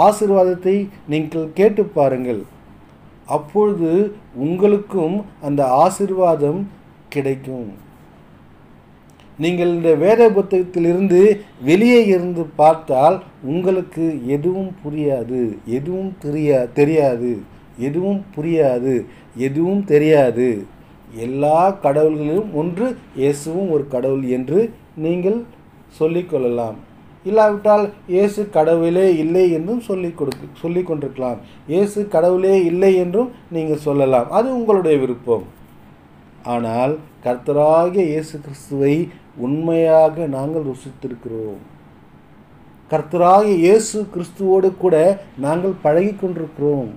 ஆசீர்வாதத்தை 0.07 0.75
நீங்கள் 1.13 1.47
கேட்டு 1.59 1.85
பாருங்கள். 1.99 2.43
அப்பொழுது 3.27 4.17
உங்களுக்கும் 4.35 5.25
அந்த 5.41 5.63
ஆசிர்வாதம் 5.85 6.63
கிடைக்கும். 7.09 7.73
நீங்கள் 9.39 9.69
இந்த 9.69 9.95
வேத 9.95 10.31
புத்தகத்திலிருந்து 10.31 11.41
வெளியே 11.63 12.07
இருந்து 12.07 12.43
பார்த்தால் 12.57 13.23
உங்களுக்கு 13.43 14.27
எதுவும் 14.27 14.71
புரியாது. 14.85 15.57
எதுவும் 15.65 16.17
தெரியா 16.25 16.73
தெரியாது. 16.73 17.43
எதுவும் 17.79 18.25
புரியாது. 18.37 19.05
எதுவும் 19.37 19.85
தெரியாது. 19.85 20.67
எல்லா 21.15 21.79
கடவுள்களிலும் 21.83 22.53
ஒன்று 22.53 22.97
இயேசுவும் 23.17 23.71
ஒரு 23.71 23.89
கடவுள் 23.89 24.25
என்று 24.29 24.71
நீங்கள் 24.95 25.45
சொல்லிக்கொள்ளலாம் 26.01 26.77
இல்லாவிட்டால் 27.29 27.85
இயேசு 28.15 28.41
கடவுளே 28.57 29.07
இல்லை 29.23 29.45
என்றும் 29.59 29.83
சொல்லி 29.89 30.11
கொடுக்கு 30.21 30.47
சொல்லி 30.63 30.83
கொண்டிருக்கலாம். 30.89 31.39
இயேசு 31.73 32.01
கடவுளே 32.15 32.57
இல்லை 32.71 32.91
என்றும் 33.05 33.31
நீங்கள் 33.57 33.85
சொல்லலாம். 33.87 34.29
அது 34.39 34.49
உங்களுடைய 34.59 34.97
விருப்பம். 35.05 35.47
ஆனால் 36.55 36.95
கர்த்தராகிய 37.27 38.05
இயேசு 38.15 38.35
கிறிஸ்துவை 38.47 38.97
உண்மையாக 39.47 40.27
நாங்கள் 40.37 40.67
ருசித்திருக்கிறோம். 40.71 41.63
கர்த்தராகிய 42.93 43.55
இயேசு 43.67 43.99
கிறிஸ்துவோடு 44.15 44.69
கூட 44.83 44.97
நாங்கள் 45.47 45.75
பழகி 45.87 46.13
கொண்டிருக்கிறோம். 46.21 46.91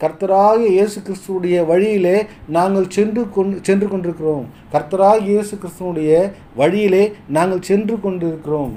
கர்த்தராக 0.00 0.58
இயேசு 0.76 0.98
கிறிஸ்துவுடைய 1.04 1.58
வழியிலே 1.68 2.16
நாங்கள் 2.56 2.88
சென்று 2.96 3.22
கொண்டு 3.36 3.56
சென்று 3.68 3.86
கொண்டிருக்கிறோம். 3.92 4.46
கர்த்தராக 4.74 5.20
இயேசு 5.30 5.54
கிறிஸ்துவனுடைய 5.62 6.12
வழியிலே 6.60 7.04
நாங்கள் 7.36 7.66
சென்று 7.70 7.96
கொண்டிருக்கிறோம். 8.04 8.74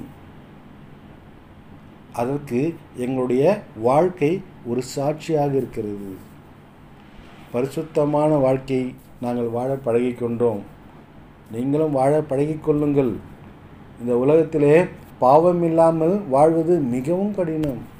அதற்கு 2.14 2.76
எங்களுடைய 2.98 3.62
வாழ்க்கை 3.78 4.42
ஒரு 4.66 4.82
சாட்சியாக 4.82 5.56
இருக்கிறது. 5.56 6.16
பரிசுத்தமான 7.52 8.36
வாழ்க்கை 8.36 8.96
நாங்கள் 9.22 9.48
வாழ 9.48 9.78
பழகிக்கொண்டோம். 9.86 10.60
நீங்களும் 11.52 11.92
வாழ 11.92 12.22
பழகிக்கொள்ளுங்கள். 12.22 13.14
இந்த 14.02 14.18
உலகத்திலே 14.18 14.86
பாவம் 15.20 15.64
இல்லாமல் 15.64 16.22
வாழ்வது 16.30 16.80
மிகவும் 16.80 17.36
கடினம். 17.36 17.98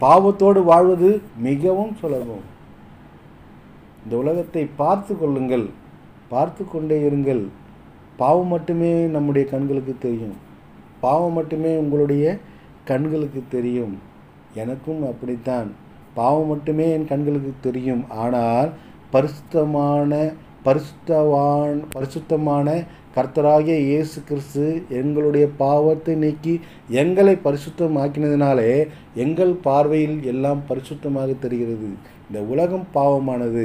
பாவத்தோடு 0.00 0.62
வாழ்வது 0.64 1.22
மிகவும் 1.36 1.96
சுலபம். 1.96 2.58
இந்த 4.04 4.16
உலகத்தை 4.16 4.68
பார்த்து 4.76 5.18
கொள்ளுங்கள். 5.18 5.70
பார்த்து 6.28 6.64
கொண்டே 6.68 7.08
இருங்கள். 7.08 7.46
பாவம் 8.16 8.46
மட்டுமே 8.46 9.04
நம்முடைய 9.04 9.48
கண்களுக்கு 9.48 9.96
தெரியும். 9.98 10.36
பாவம் 11.00 11.32
மட்டுமே 11.32 11.76
உங்களுடைய 11.76 12.38
கண்களுக்கு 12.84 13.42
தெரியும். 13.56 13.94
எனக்கும் 14.62 15.02
அப்படித்தான். 15.10 15.68
பாவம் 16.14 16.48
மட்டுமே 16.52 16.86
என் 16.92 17.10
கண்களுக்கு 17.10 17.52
தெரியும். 17.66 18.04
ஆனால் 18.22 18.70
பரிசுத்தமான 19.12 20.18
பரிசுத்தவான் 20.66 21.78
பரிசுத்தமான 21.92 22.68
கர்த்தராகிய 23.14 23.76
இயேசு 23.90 24.18
கிறிஸ்து 24.28 24.64
எங்களுடைய 24.98 25.46
பாவத்தை 25.62 26.14
நீக்கி 26.14 26.54
எங்களை 27.02 27.34
பரிசுத்தமாக்கினதினாலே 27.46 28.72
எங்கள் 29.24 29.52
பார்வையில் 29.66 30.18
எல்லாம் 30.32 30.60
பரிசுத்தமாக 30.68 31.38
தெரிகிறது. 31.44 31.88
இந்த 32.26 32.40
உலகம் 32.52 32.86
பாவமானது. 32.94 33.64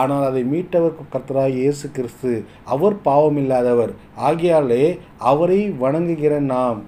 ஆனால் 0.00 0.26
அதை 0.28 0.42
மீட்டவர் 0.52 0.98
கர்த்தராக 1.14 1.56
இயேசு 1.60 1.86
கிறிஸ்து 1.90 2.32
அவர் 2.64 2.96
பாவமில்லாதவர். 3.08 3.94
ஆகியாலே 4.28 4.84
அவரை 5.18 5.60
வணங்குகிற 5.84 6.38
நாம் 6.54 6.80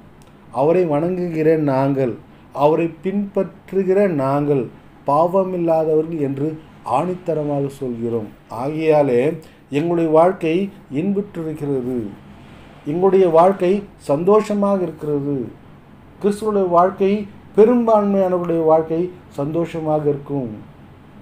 அவரை 0.52 0.88
வணங்குகிற 0.88 1.56
நாங்கள் 1.56 2.14
அவரை 2.52 2.90
பின்பற்றுகிற 3.04 4.08
நாங்கள் 4.08 4.66
பாவமில்லாதவர்கள் 5.06 6.20
என்று 6.20 6.58
ஆணித்தரமாக 6.90 7.66
சொல்கிறோம். 7.66 8.28
ஆகையாலே 8.50 9.38
எங்களுடைய 9.70 10.10
வாழ்க்கை 10.10 10.70
இன்புற்றிருக்கிறது. 10.94 12.06
எங்களுடைய 12.84 13.28
வாழ்க்கை 13.28 13.82
சந்தோஷமாக 13.96 14.82
இருக்கிறது. 14.82 15.48
கிறிஸ்துவனுடைய 16.22 16.68
வாழ்க்கை 16.68 17.26
பெரும்பான்மையானவருடைய 17.56 18.64
வாழ்க்கை 18.64 19.10
சந்தோஷமாக 19.28 20.08
இருக்கும். 20.08 20.50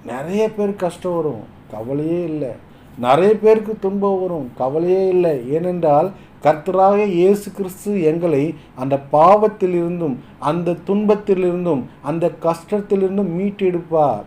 நிறைய 0.05 0.51
பேர் 0.51 0.75
கஷ்டம் 0.75 1.15
வரும். 1.15 1.53
கவலையே 1.71 2.23
இல்லை. 2.23 2.49
நிறைய 2.97 3.37
பேருக்கு 3.37 3.75
துன்பம் 3.79 4.21
வரும். 4.21 4.51
கவலையே 4.57 5.07
இல்லை. 5.07 5.51
ஏனென்றால் 5.51 6.11
கர்த்தராக 6.45 6.97
இயேசு 7.17 7.47
கிறிஸ்து 7.51 7.91
எங்களை 8.09 8.41
அந்த 8.81 8.95
பாவத்திலிருந்தும் 9.11 10.15
அந்த 10.49 10.75
துன்பத்திலிருந்தும் 10.87 11.83
அந்த 12.09 12.25
கஷ்டத்திலிருந்தும் 12.45 13.31
மீட்டெடுப்பார். 13.37 14.25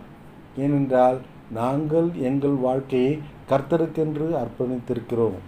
ஏனென்றால் 0.64 1.18
நாங்கள் 1.58 2.08
எங்கள் 2.28 2.56
வாழ்க்கையை 2.66 3.12
கர்த்தருக்கென்று 3.50 4.26
அர்ப்பணித்திருக்கிறோம். 4.40 5.38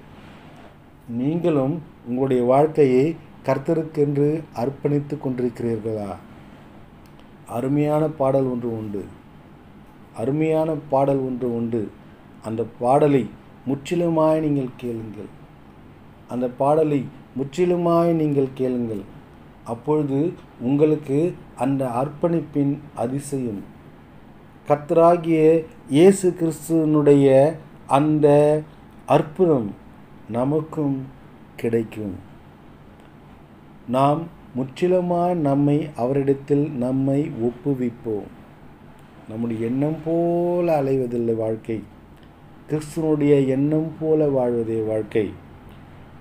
நீங்களும் 1.20 1.74
உங்களுடைய 2.08 2.42
வாழ்க்கையை 2.52 3.04
கர்த்தருக்கென்று 3.46 4.28
அர்ப்பணித்து 4.62 5.16
கொண்டிருக்கிறீர்களா? 5.24 6.10
அருமையான 7.56 8.04
பாடல் 8.20 8.48
ஒன்று 8.52 8.70
உண்டு. 8.78 9.02
அருமையான 10.22 10.70
பாடல் 10.94 11.22
ஒன்று 11.28 11.48
உண்டு. 11.58 11.82
அந்த 12.48 12.62
பாடலை 12.78 13.24
முற்றிலுமாய் 13.68 14.44
நீங்கள் 14.46 14.78
கேளுங்கள். 14.82 15.30
அந்த 16.30 16.48
பாடலை 16.48 17.00
முற்றிலுமாய் 17.38 18.12
நீங்கள் 18.12 18.54
கேளுங்கள். 18.54 19.02
அப்பொழுது 19.64 20.32
உங்களுக்கு 20.60 21.18
அந்த 21.56 21.82
அர்ப்பணிப்பின் 22.00 22.72
அதிசயம். 22.94 23.60
கத்தராகிய 24.68 25.64
இயேசு 25.88 26.34
கிறிஸ்துவனுடைய 26.40 27.28
அந்த 27.86 28.26
அற்புதம் 29.06 29.68
நமக்கும் 30.28 30.98
கிடைக்கும். 31.56 32.14
நாம் 33.88 34.20
முற்றிலுமாய் 34.56 35.34
நம்மை 35.34 35.88
அவரிடத்தில் 35.96 36.64
நம்மை 36.70 37.30
ஒப்புவிப்போம். 37.46 38.28
நம்முடைய 39.28 39.66
எண்ணம் 39.66 40.00
போல 40.04 40.82
அலைவதில்லை 40.82 41.36
வாழ்க்கை. 41.36 41.82
கிறிஸ்துவனுடைய 42.70 43.46
எண்ணம் 43.46 43.92
போல 44.00 44.28
வாழ்வதே 44.28 44.80
வாழ்க்கை. 44.80 45.26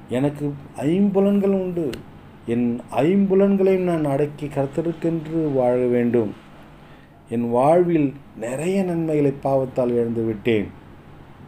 எனக்கு 0.10 0.54
ஐம்புலன்கள் 0.78 1.56
உண்டு. 1.64 1.90
என் 2.46 2.80
ஐம்புலன்களையும் 2.96 3.90
நான் 3.92 4.06
அடக்கி 4.06 4.46
கர்த்தருக்கென்று 4.46 5.54
வாழ 5.54 5.76
வேண்டும். 5.76 6.32
என் 7.30 7.50
வாழ்வில் 7.50 8.14
நிறைய 8.38 8.84
நன்மைகளை 8.84 9.34
பாவத்தால் 9.44 9.92
இழந்து 9.92 10.24
விட்டேன். 10.24 10.68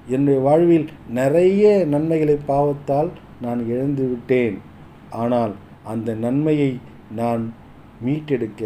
என்னுடைய 0.07 0.39
வாழ்வில் 0.39 0.87
நிறைய 1.09 1.85
நன்மைகளை 1.85 2.37
பாவத்தால் 2.47 3.09
நான் 3.41 3.67
இழந்து 3.67 4.07
விட்டேன். 4.07 4.57
ஆனால் 5.09 5.53
அந்த 5.83 6.13
நன்மையை 6.13 6.79
நான் 7.15 7.53
மீட்டெடுக்க 8.05 8.61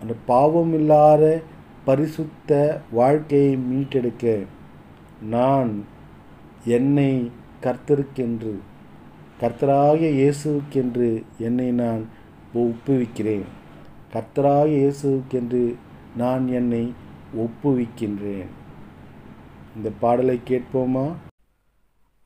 அந்த 0.00 0.14
பாவம் 0.26 0.74
இல்லாத 0.74 1.42
பரிசுத்த 1.84 2.80
வாழ்க்கையை 2.90 3.58
மீட்டெடுக்க 3.70 4.46
நான் 5.30 5.84
என்னை 6.64 7.30
கர்த்தருக்கென்று 7.62 8.54
கர்த்தராகிய 9.42 10.10
இயேசுக்கென்று 10.10 11.22
என்னை 11.38 11.70
நான் 11.70 12.08
ஒப்புவிக்கிறேன். 12.54 13.44
கர்த்தராகிய 14.12 14.82
இயேசுக்கென்று 14.82 15.74
நான் 16.16 16.48
என்னை 16.48 16.92
ஒப்புவிக்கின்றேன். 17.36 18.48
இந்த 19.76 19.90
பாடலை 20.00 20.40
கேட்போமா? 20.48 21.14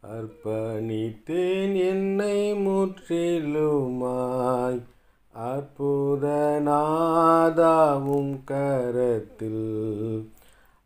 அர்ப்பணித்தேன் 0.02 1.88
என்னை 1.88 2.54
முற்றிலுமாய். 2.54 4.80
அற்புத 5.32 6.60
நாதாவும் 6.64 8.44
கரத்தில் 8.44 10.28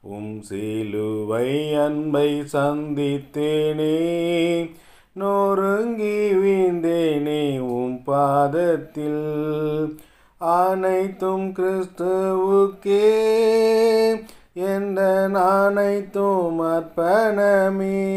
உம் 0.07 0.41
சிலுவை 0.41 1.73
அன்பை 1.73 2.43
சந்தித்தேனே 2.53 4.69
நொறுங்கி 5.13 6.31
வீழ்ந்தேனே 6.31 7.59
உம் 7.59 8.03
பாதத்தில். 8.03 9.97
அனைத்தும் 10.37 11.53
கிறிஸ்துவுக்கே 11.53 13.15
எந்த 14.53 15.29
அனைத்தும் 15.33 16.61
அர்ப்பணமே. 16.61 18.15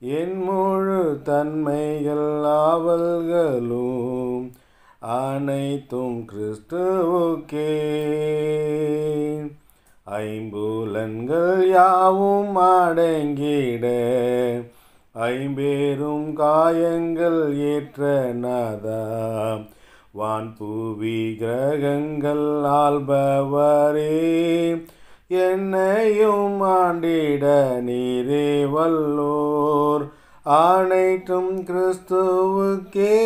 என் 0.00 0.42
முழு 0.42 1.20
தன்மைகள் 1.22 2.44
ஆவல்களும் 2.44 4.52
அனைத்தும் 4.98 6.26
கிறிஸ்துவுக்கே. 6.32 7.72
ஐம்பூலன்கள் 10.06 11.68
யாவும் 11.68 12.56
அடங்கிட 12.56 13.84
ஐம்பேரும் 15.14 16.32
காயங்கள் 16.32 17.56
ஏற்ற 17.56 18.32
நாதா 18.32 19.04
வான்பூவி 20.18 21.36
கிரகங்கள் 21.36 22.44
ஆள்பவரே 22.62 24.10
என்னையும் 25.28 26.62
ஆண்டிட 26.62 27.44
நீரே 27.80 28.70
வல்லோர். 28.70 30.04
அனைத்தும் 30.42 31.64
கிறிஸ்துவுக்கே 31.64 33.16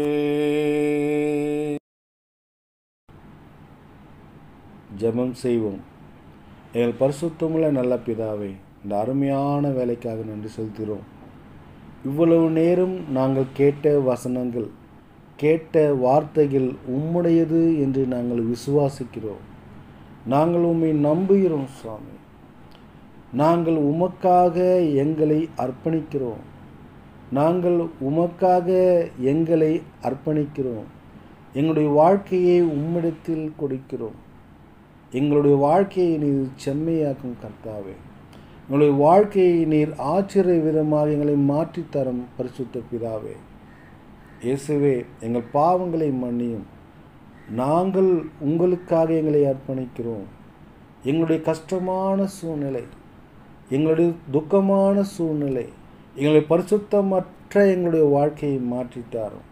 ஜெபம் 4.99 5.33
செய்வோம். 5.33 5.81
எங்கள் 6.72 7.11
பரிசுத்தமுள்ள 7.11 7.70
நல்ல 7.70 7.97
பிதாவே 7.97 8.55
இந்த 8.83 8.99
அருமையான 8.99 9.68
வேலைக்காக 9.68 10.22
நன்றி 10.22 10.51
செலுத்துகிறோம். 10.57 11.05
இவ்வளவு 12.05 12.51
நேரம் 12.51 13.11
நாங்கள் 13.12 13.47
கேட்ட 13.53 13.99
வசனங்கள் 13.99 14.68
கேட்ட 15.37 15.95
வார்த்தைகள் 15.95 16.72
உம்முடையது 16.91 17.79
என்று 17.79 18.07
நாங்கள் 18.07 18.47
விசுவாசிக்கிறோம். 18.47 19.43
நாங்கள் 20.26 20.61
உம்மை 20.61 21.05
நம்புகிறோம் 21.05 21.64
சுவாமி. 21.64 22.16
நாங்கள் 23.33 23.74
உமக்காக 23.74 24.57
எங்களை 24.95 25.49
அர்ப்பணிக்கிறோம். 25.57 26.57
நாங்கள் 27.31 27.79
உமக்காக 28.01 28.68
எங்களை 29.20 29.83
அர்ப்பணிக்கிறோம். 30.03 30.87
எங்களுடைய 31.53 31.91
வாழ்க்கையை 31.91 32.62
உம்மிடத்தில் 32.62 33.53
கொடுக்கிறோம். 33.61 34.18
எங்களுடைய 35.11 35.57
வாழ்க்கையை 35.57 36.18
நீர் 36.18 36.49
செம்மையாக்கும் 36.64 37.37
கர்த்தாவே. 37.43 37.95
எங்களுடைய 38.62 38.95
வாழ்க்கையை 38.99 39.64
நீர் 39.64 39.95
ஆச்சரிய 39.97 40.61
விதமாக 40.61 41.11
எங்களை 41.11 41.35
மாற்றித்தரும் 41.35 42.22
பரிசுத்த 42.37 42.81
பிதாவே. 42.93 43.37
இயேசுவே 44.43 45.05
எங்கள் 45.20 45.51
பாவங்களை 45.53 46.11
மன்னியும். 46.24 46.66
நாங்கள் 47.51 48.24
உங்களுக்காக 48.41 49.12
எங்களை 49.12 49.43
அர்ப்பணிக்கிறோம். 49.45 50.26
எங்களுடைய 51.03 51.43
கஷ்டமான 51.43 52.26
சூழ்நிலை 52.26 52.83
எங்களுடைய 53.68 54.11
துக்கமான 54.33 55.01
சூழ்நிலை 55.01 55.66
எங்களை 56.20 56.40
பரிசுத்தமற்ற 56.48 57.54
எங்களுடைய 57.72 58.04
வாழ்க்கையை 58.04 58.60
மாற்றித்தாரும். 58.72 59.44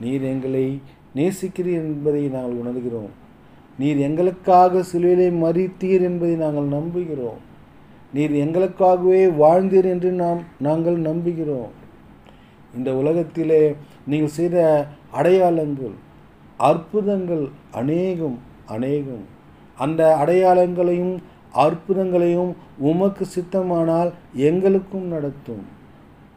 நீர் 0.00 0.22
எங்களை 0.22 0.80
நேசிக்கிறீர் 1.14 1.80
என்பதை 1.82 2.22
நாங்கள் 2.28 2.60
உணர்கிறோம். 2.62 3.12
நீர் 3.78 3.98
எங்களுக்காக 3.98 4.82
சிலுவிலை 4.92 5.28
மறித்தீர் 5.44 6.04
என்பதை 6.08 6.34
நாங்கள் 6.34 6.68
நம்புகிறோம். 6.78 7.40
நீர் 8.12 8.34
எங்களுக்காகவே 8.44 9.22
வாழ்ந்தீர் 9.42 9.88
என்று 9.94 10.10
நாம் 10.22 10.40
நாங்கள் 10.58 10.98
நம்புகிறோம். 11.00 11.70
இந்த 12.76 12.94
உலகத்திலே 12.94 13.62
நீங்கள் 14.06 14.36
செய்த 14.38 14.86
அடையாளங்கள் 15.12 15.96
அற்புதங்கள் 16.56 17.44
அநேகம் 17.70 18.38
அநேகம். 18.66 19.24
அந்த 19.76 20.02
அடையாளங்களையும் 20.22 21.16
அற்புதங்களையும் 21.52 22.52
உமக்கு 22.78 23.26
சித்தமானால் 23.36 24.10
எங்களுக்கும் 24.34 25.06
நடத்தும். 25.06 25.64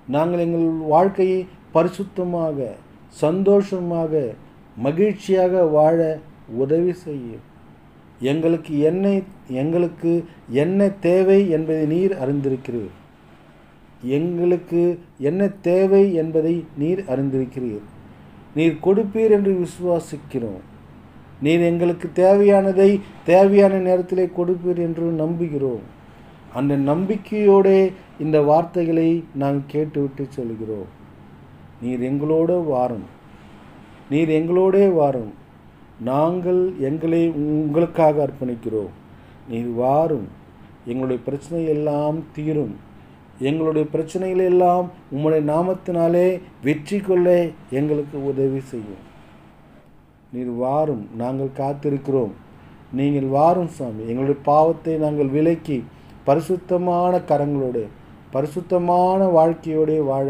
நாங்கள் 0.08 0.40
எங்கள் 0.40 0.68
வாழ்க்கையை 0.88 1.46
பரிசுத்தமாக 1.74 2.72
சந்தோஷமாக 3.08 4.34
மகிழ்ச்சியாக 4.76 5.64
வாழ 5.66 6.20
உதவி 6.56 6.94
செய்யும். 6.94 7.46
எங்களுக்கு 8.20 8.80
என்ன 8.80 9.22
எங்களுக்கு 9.48 10.24
என்ன 10.50 10.90
தேவை 10.90 11.50
என்பதை 11.50 11.86
நீர் 11.86 12.12
அறிந்திருக்கிறீர். 12.12 12.92
எங்களுக்கு 14.04 15.00
என்ன 15.18 15.48
தேவை 15.48 16.14
என்பதை 16.14 16.66
நீர் 16.78 17.04
அறிந்திருக்கிறீர். 17.08 17.86
நீர் 18.56 18.78
கொடுப்பீர் 18.84 19.30
என்று 19.30 19.66
விசுவாசிக்கிறோம். 19.66 20.62
நீர் 21.42 21.60
எங்களுக்கு 21.60 22.12
தேவையானதை 22.16 23.02
தேவையான 23.26 23.74
நேரத்திலே 23.74 24.30
கொடுப்பீர் 24.38 24.78
என்று 24.78 25.12
நம்புகிறோம். 25.12 25.80
அந்த 26.54 26.78
நம்பிக்கையோடே 26.78 27.94
இந்த 28.20 28.42
வார்த்தைகளை 28.42 29.24
நாங்கள் 29.36 29.62
கேட்டுவிட்டு 29.68 30.26
சொல்கிறோம். 30.30 30.86
நீர் 31.82 32.02
எங்களோட 32.02 32.66
வாரும். 32.66 33.04
நீர் 34.10 34.30
எங்களோடே 34.30 34.94
வாரும். 34.94 35.34
நாங்கள் 36.00 36.74
எங்களை 36.80 37.30
உங்களுக்காக 37.30 38.30
அர்ப்பணிக்கிறோம். 38.30 38.90
நீர் 39.50 39.68
வாரும். 39.68 40.28
எங்களுடைய 40.86 41.22
பிரச்சனை 41.24 41.68
எல்லாம் 41.68 42.24
தீரும். 42.32 42.76
எங்களுடைய 43.40 43.88
பிரச்சனைகள் 43.88 44.46
எல்லாம் 44.46 44.92
உம்முடைய 45.16 45.42
நாமத்தினாலே 45.42 46.42
வெற்றி 46.64 47.00
கொள்ள 47.00 47.50
எங்களுக்கு 47.70 48.26
உதவி 48.26 48.60
செய்யும். 48.60 49.10
நீர் 50.34 50.52
வாரும் 50.64 51.02
நாங்கள் 51.22 51.58
காத்திருக்கிறோம். 51.58 52.34
நீங்கள் 52.98 53.28
வாரும் 53.38 53.72
சுவாமி 53.76 54.04
எங்களுடைய 54.12 54.38
பாவத்தை 54.44 54.94
நாங்கள் 55.04 55.30
விலக்கி 55.36 55.78
பரிசுத்தமான 56.28 57.14
கரங்களோடு 57.30 57.84
பரிசுத்தமான 58.36 59.28
வாழ்க்கையோடு 59.38 59.96
வாழ 60.12 60.28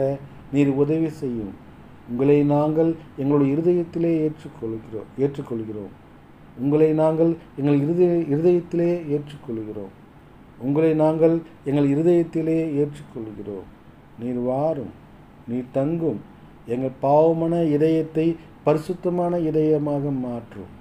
நீர் 0.54 0.72
உதவி 0.84 1.10
செய்யும். 1.22 1.54
உங்களை 2.10 2.38
நாங்கள் 2.54 2.92
எங்களுடைய 3.22 3.50
இருதயத்திலே 3.56 4.12
ஏற்றுக்கொள்கிறோம் 4.26 5.10
ஏற்றுக்கொள்கிறோம். 5.24 5.94
உங்களை 6.64 6.90
நாங்கள் 7.04 7.32
எங்கள் 7.60 7.80
இருதய 7.84 8.12
இருதயத்திலே 8.34 8.92
ஏற்றுக்கொள்கிறோம். 9.16 9.94
உங்களை 10.66 10.92
நாங்கள் 11.04 11.36
எங்கள் 11.70 11.92
இருதயத்திலே 11.94 12.60
ஏற்றுக்கொள்கிறோம். 12.82 13.68
நீர் 14.22 14.42
வாரும் 14.52 14.94
நீர் 15.48 15.74
தங்கும். 15.80 16.20
எங்கள் 16.74 17.00
பாவமான 17.06 17.54
இதயத்தை 17.76 18.26
பரிசுத்தமான 18.64 19.38
இதயமாக 19.38 20.20
மாற்றும். 20.20 20.72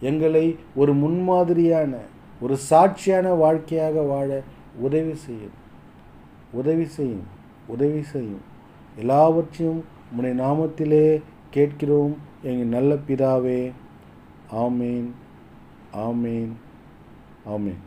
எங்களை 0.00 0.56
ஒரு 0.74 0.94
முன்மாதிரியான 0.94 1.96
ஒரு 2.40 2.56
சாட்சியான 2.70 3.36
வாழ்க்கையாக 3.36 4.00
வாழ 4.00 4.42
உதவி 4.78 5.14
செய்யும். 5.14 5.56
உதவி 6.52 6.84
செய்யும் 6.84 7.26
உதவி 7.66 8.02
செய்யும். 8.02 8.40
எல்லாவற்றையும் 8.96 9.84
உன்னை 10.16 10.46
நாமத்திலே 10.46 11.22
கேட்கிறோம். 11.50 12.16
எங்கள் 12.42 12.66
நல்ல 12.66 12.94
பிதாவே 12.94 13.72
ஆமேன் 14.52 15.08
ஆமேன் 15.94 16.52
ஆமேன். 17.46 17.82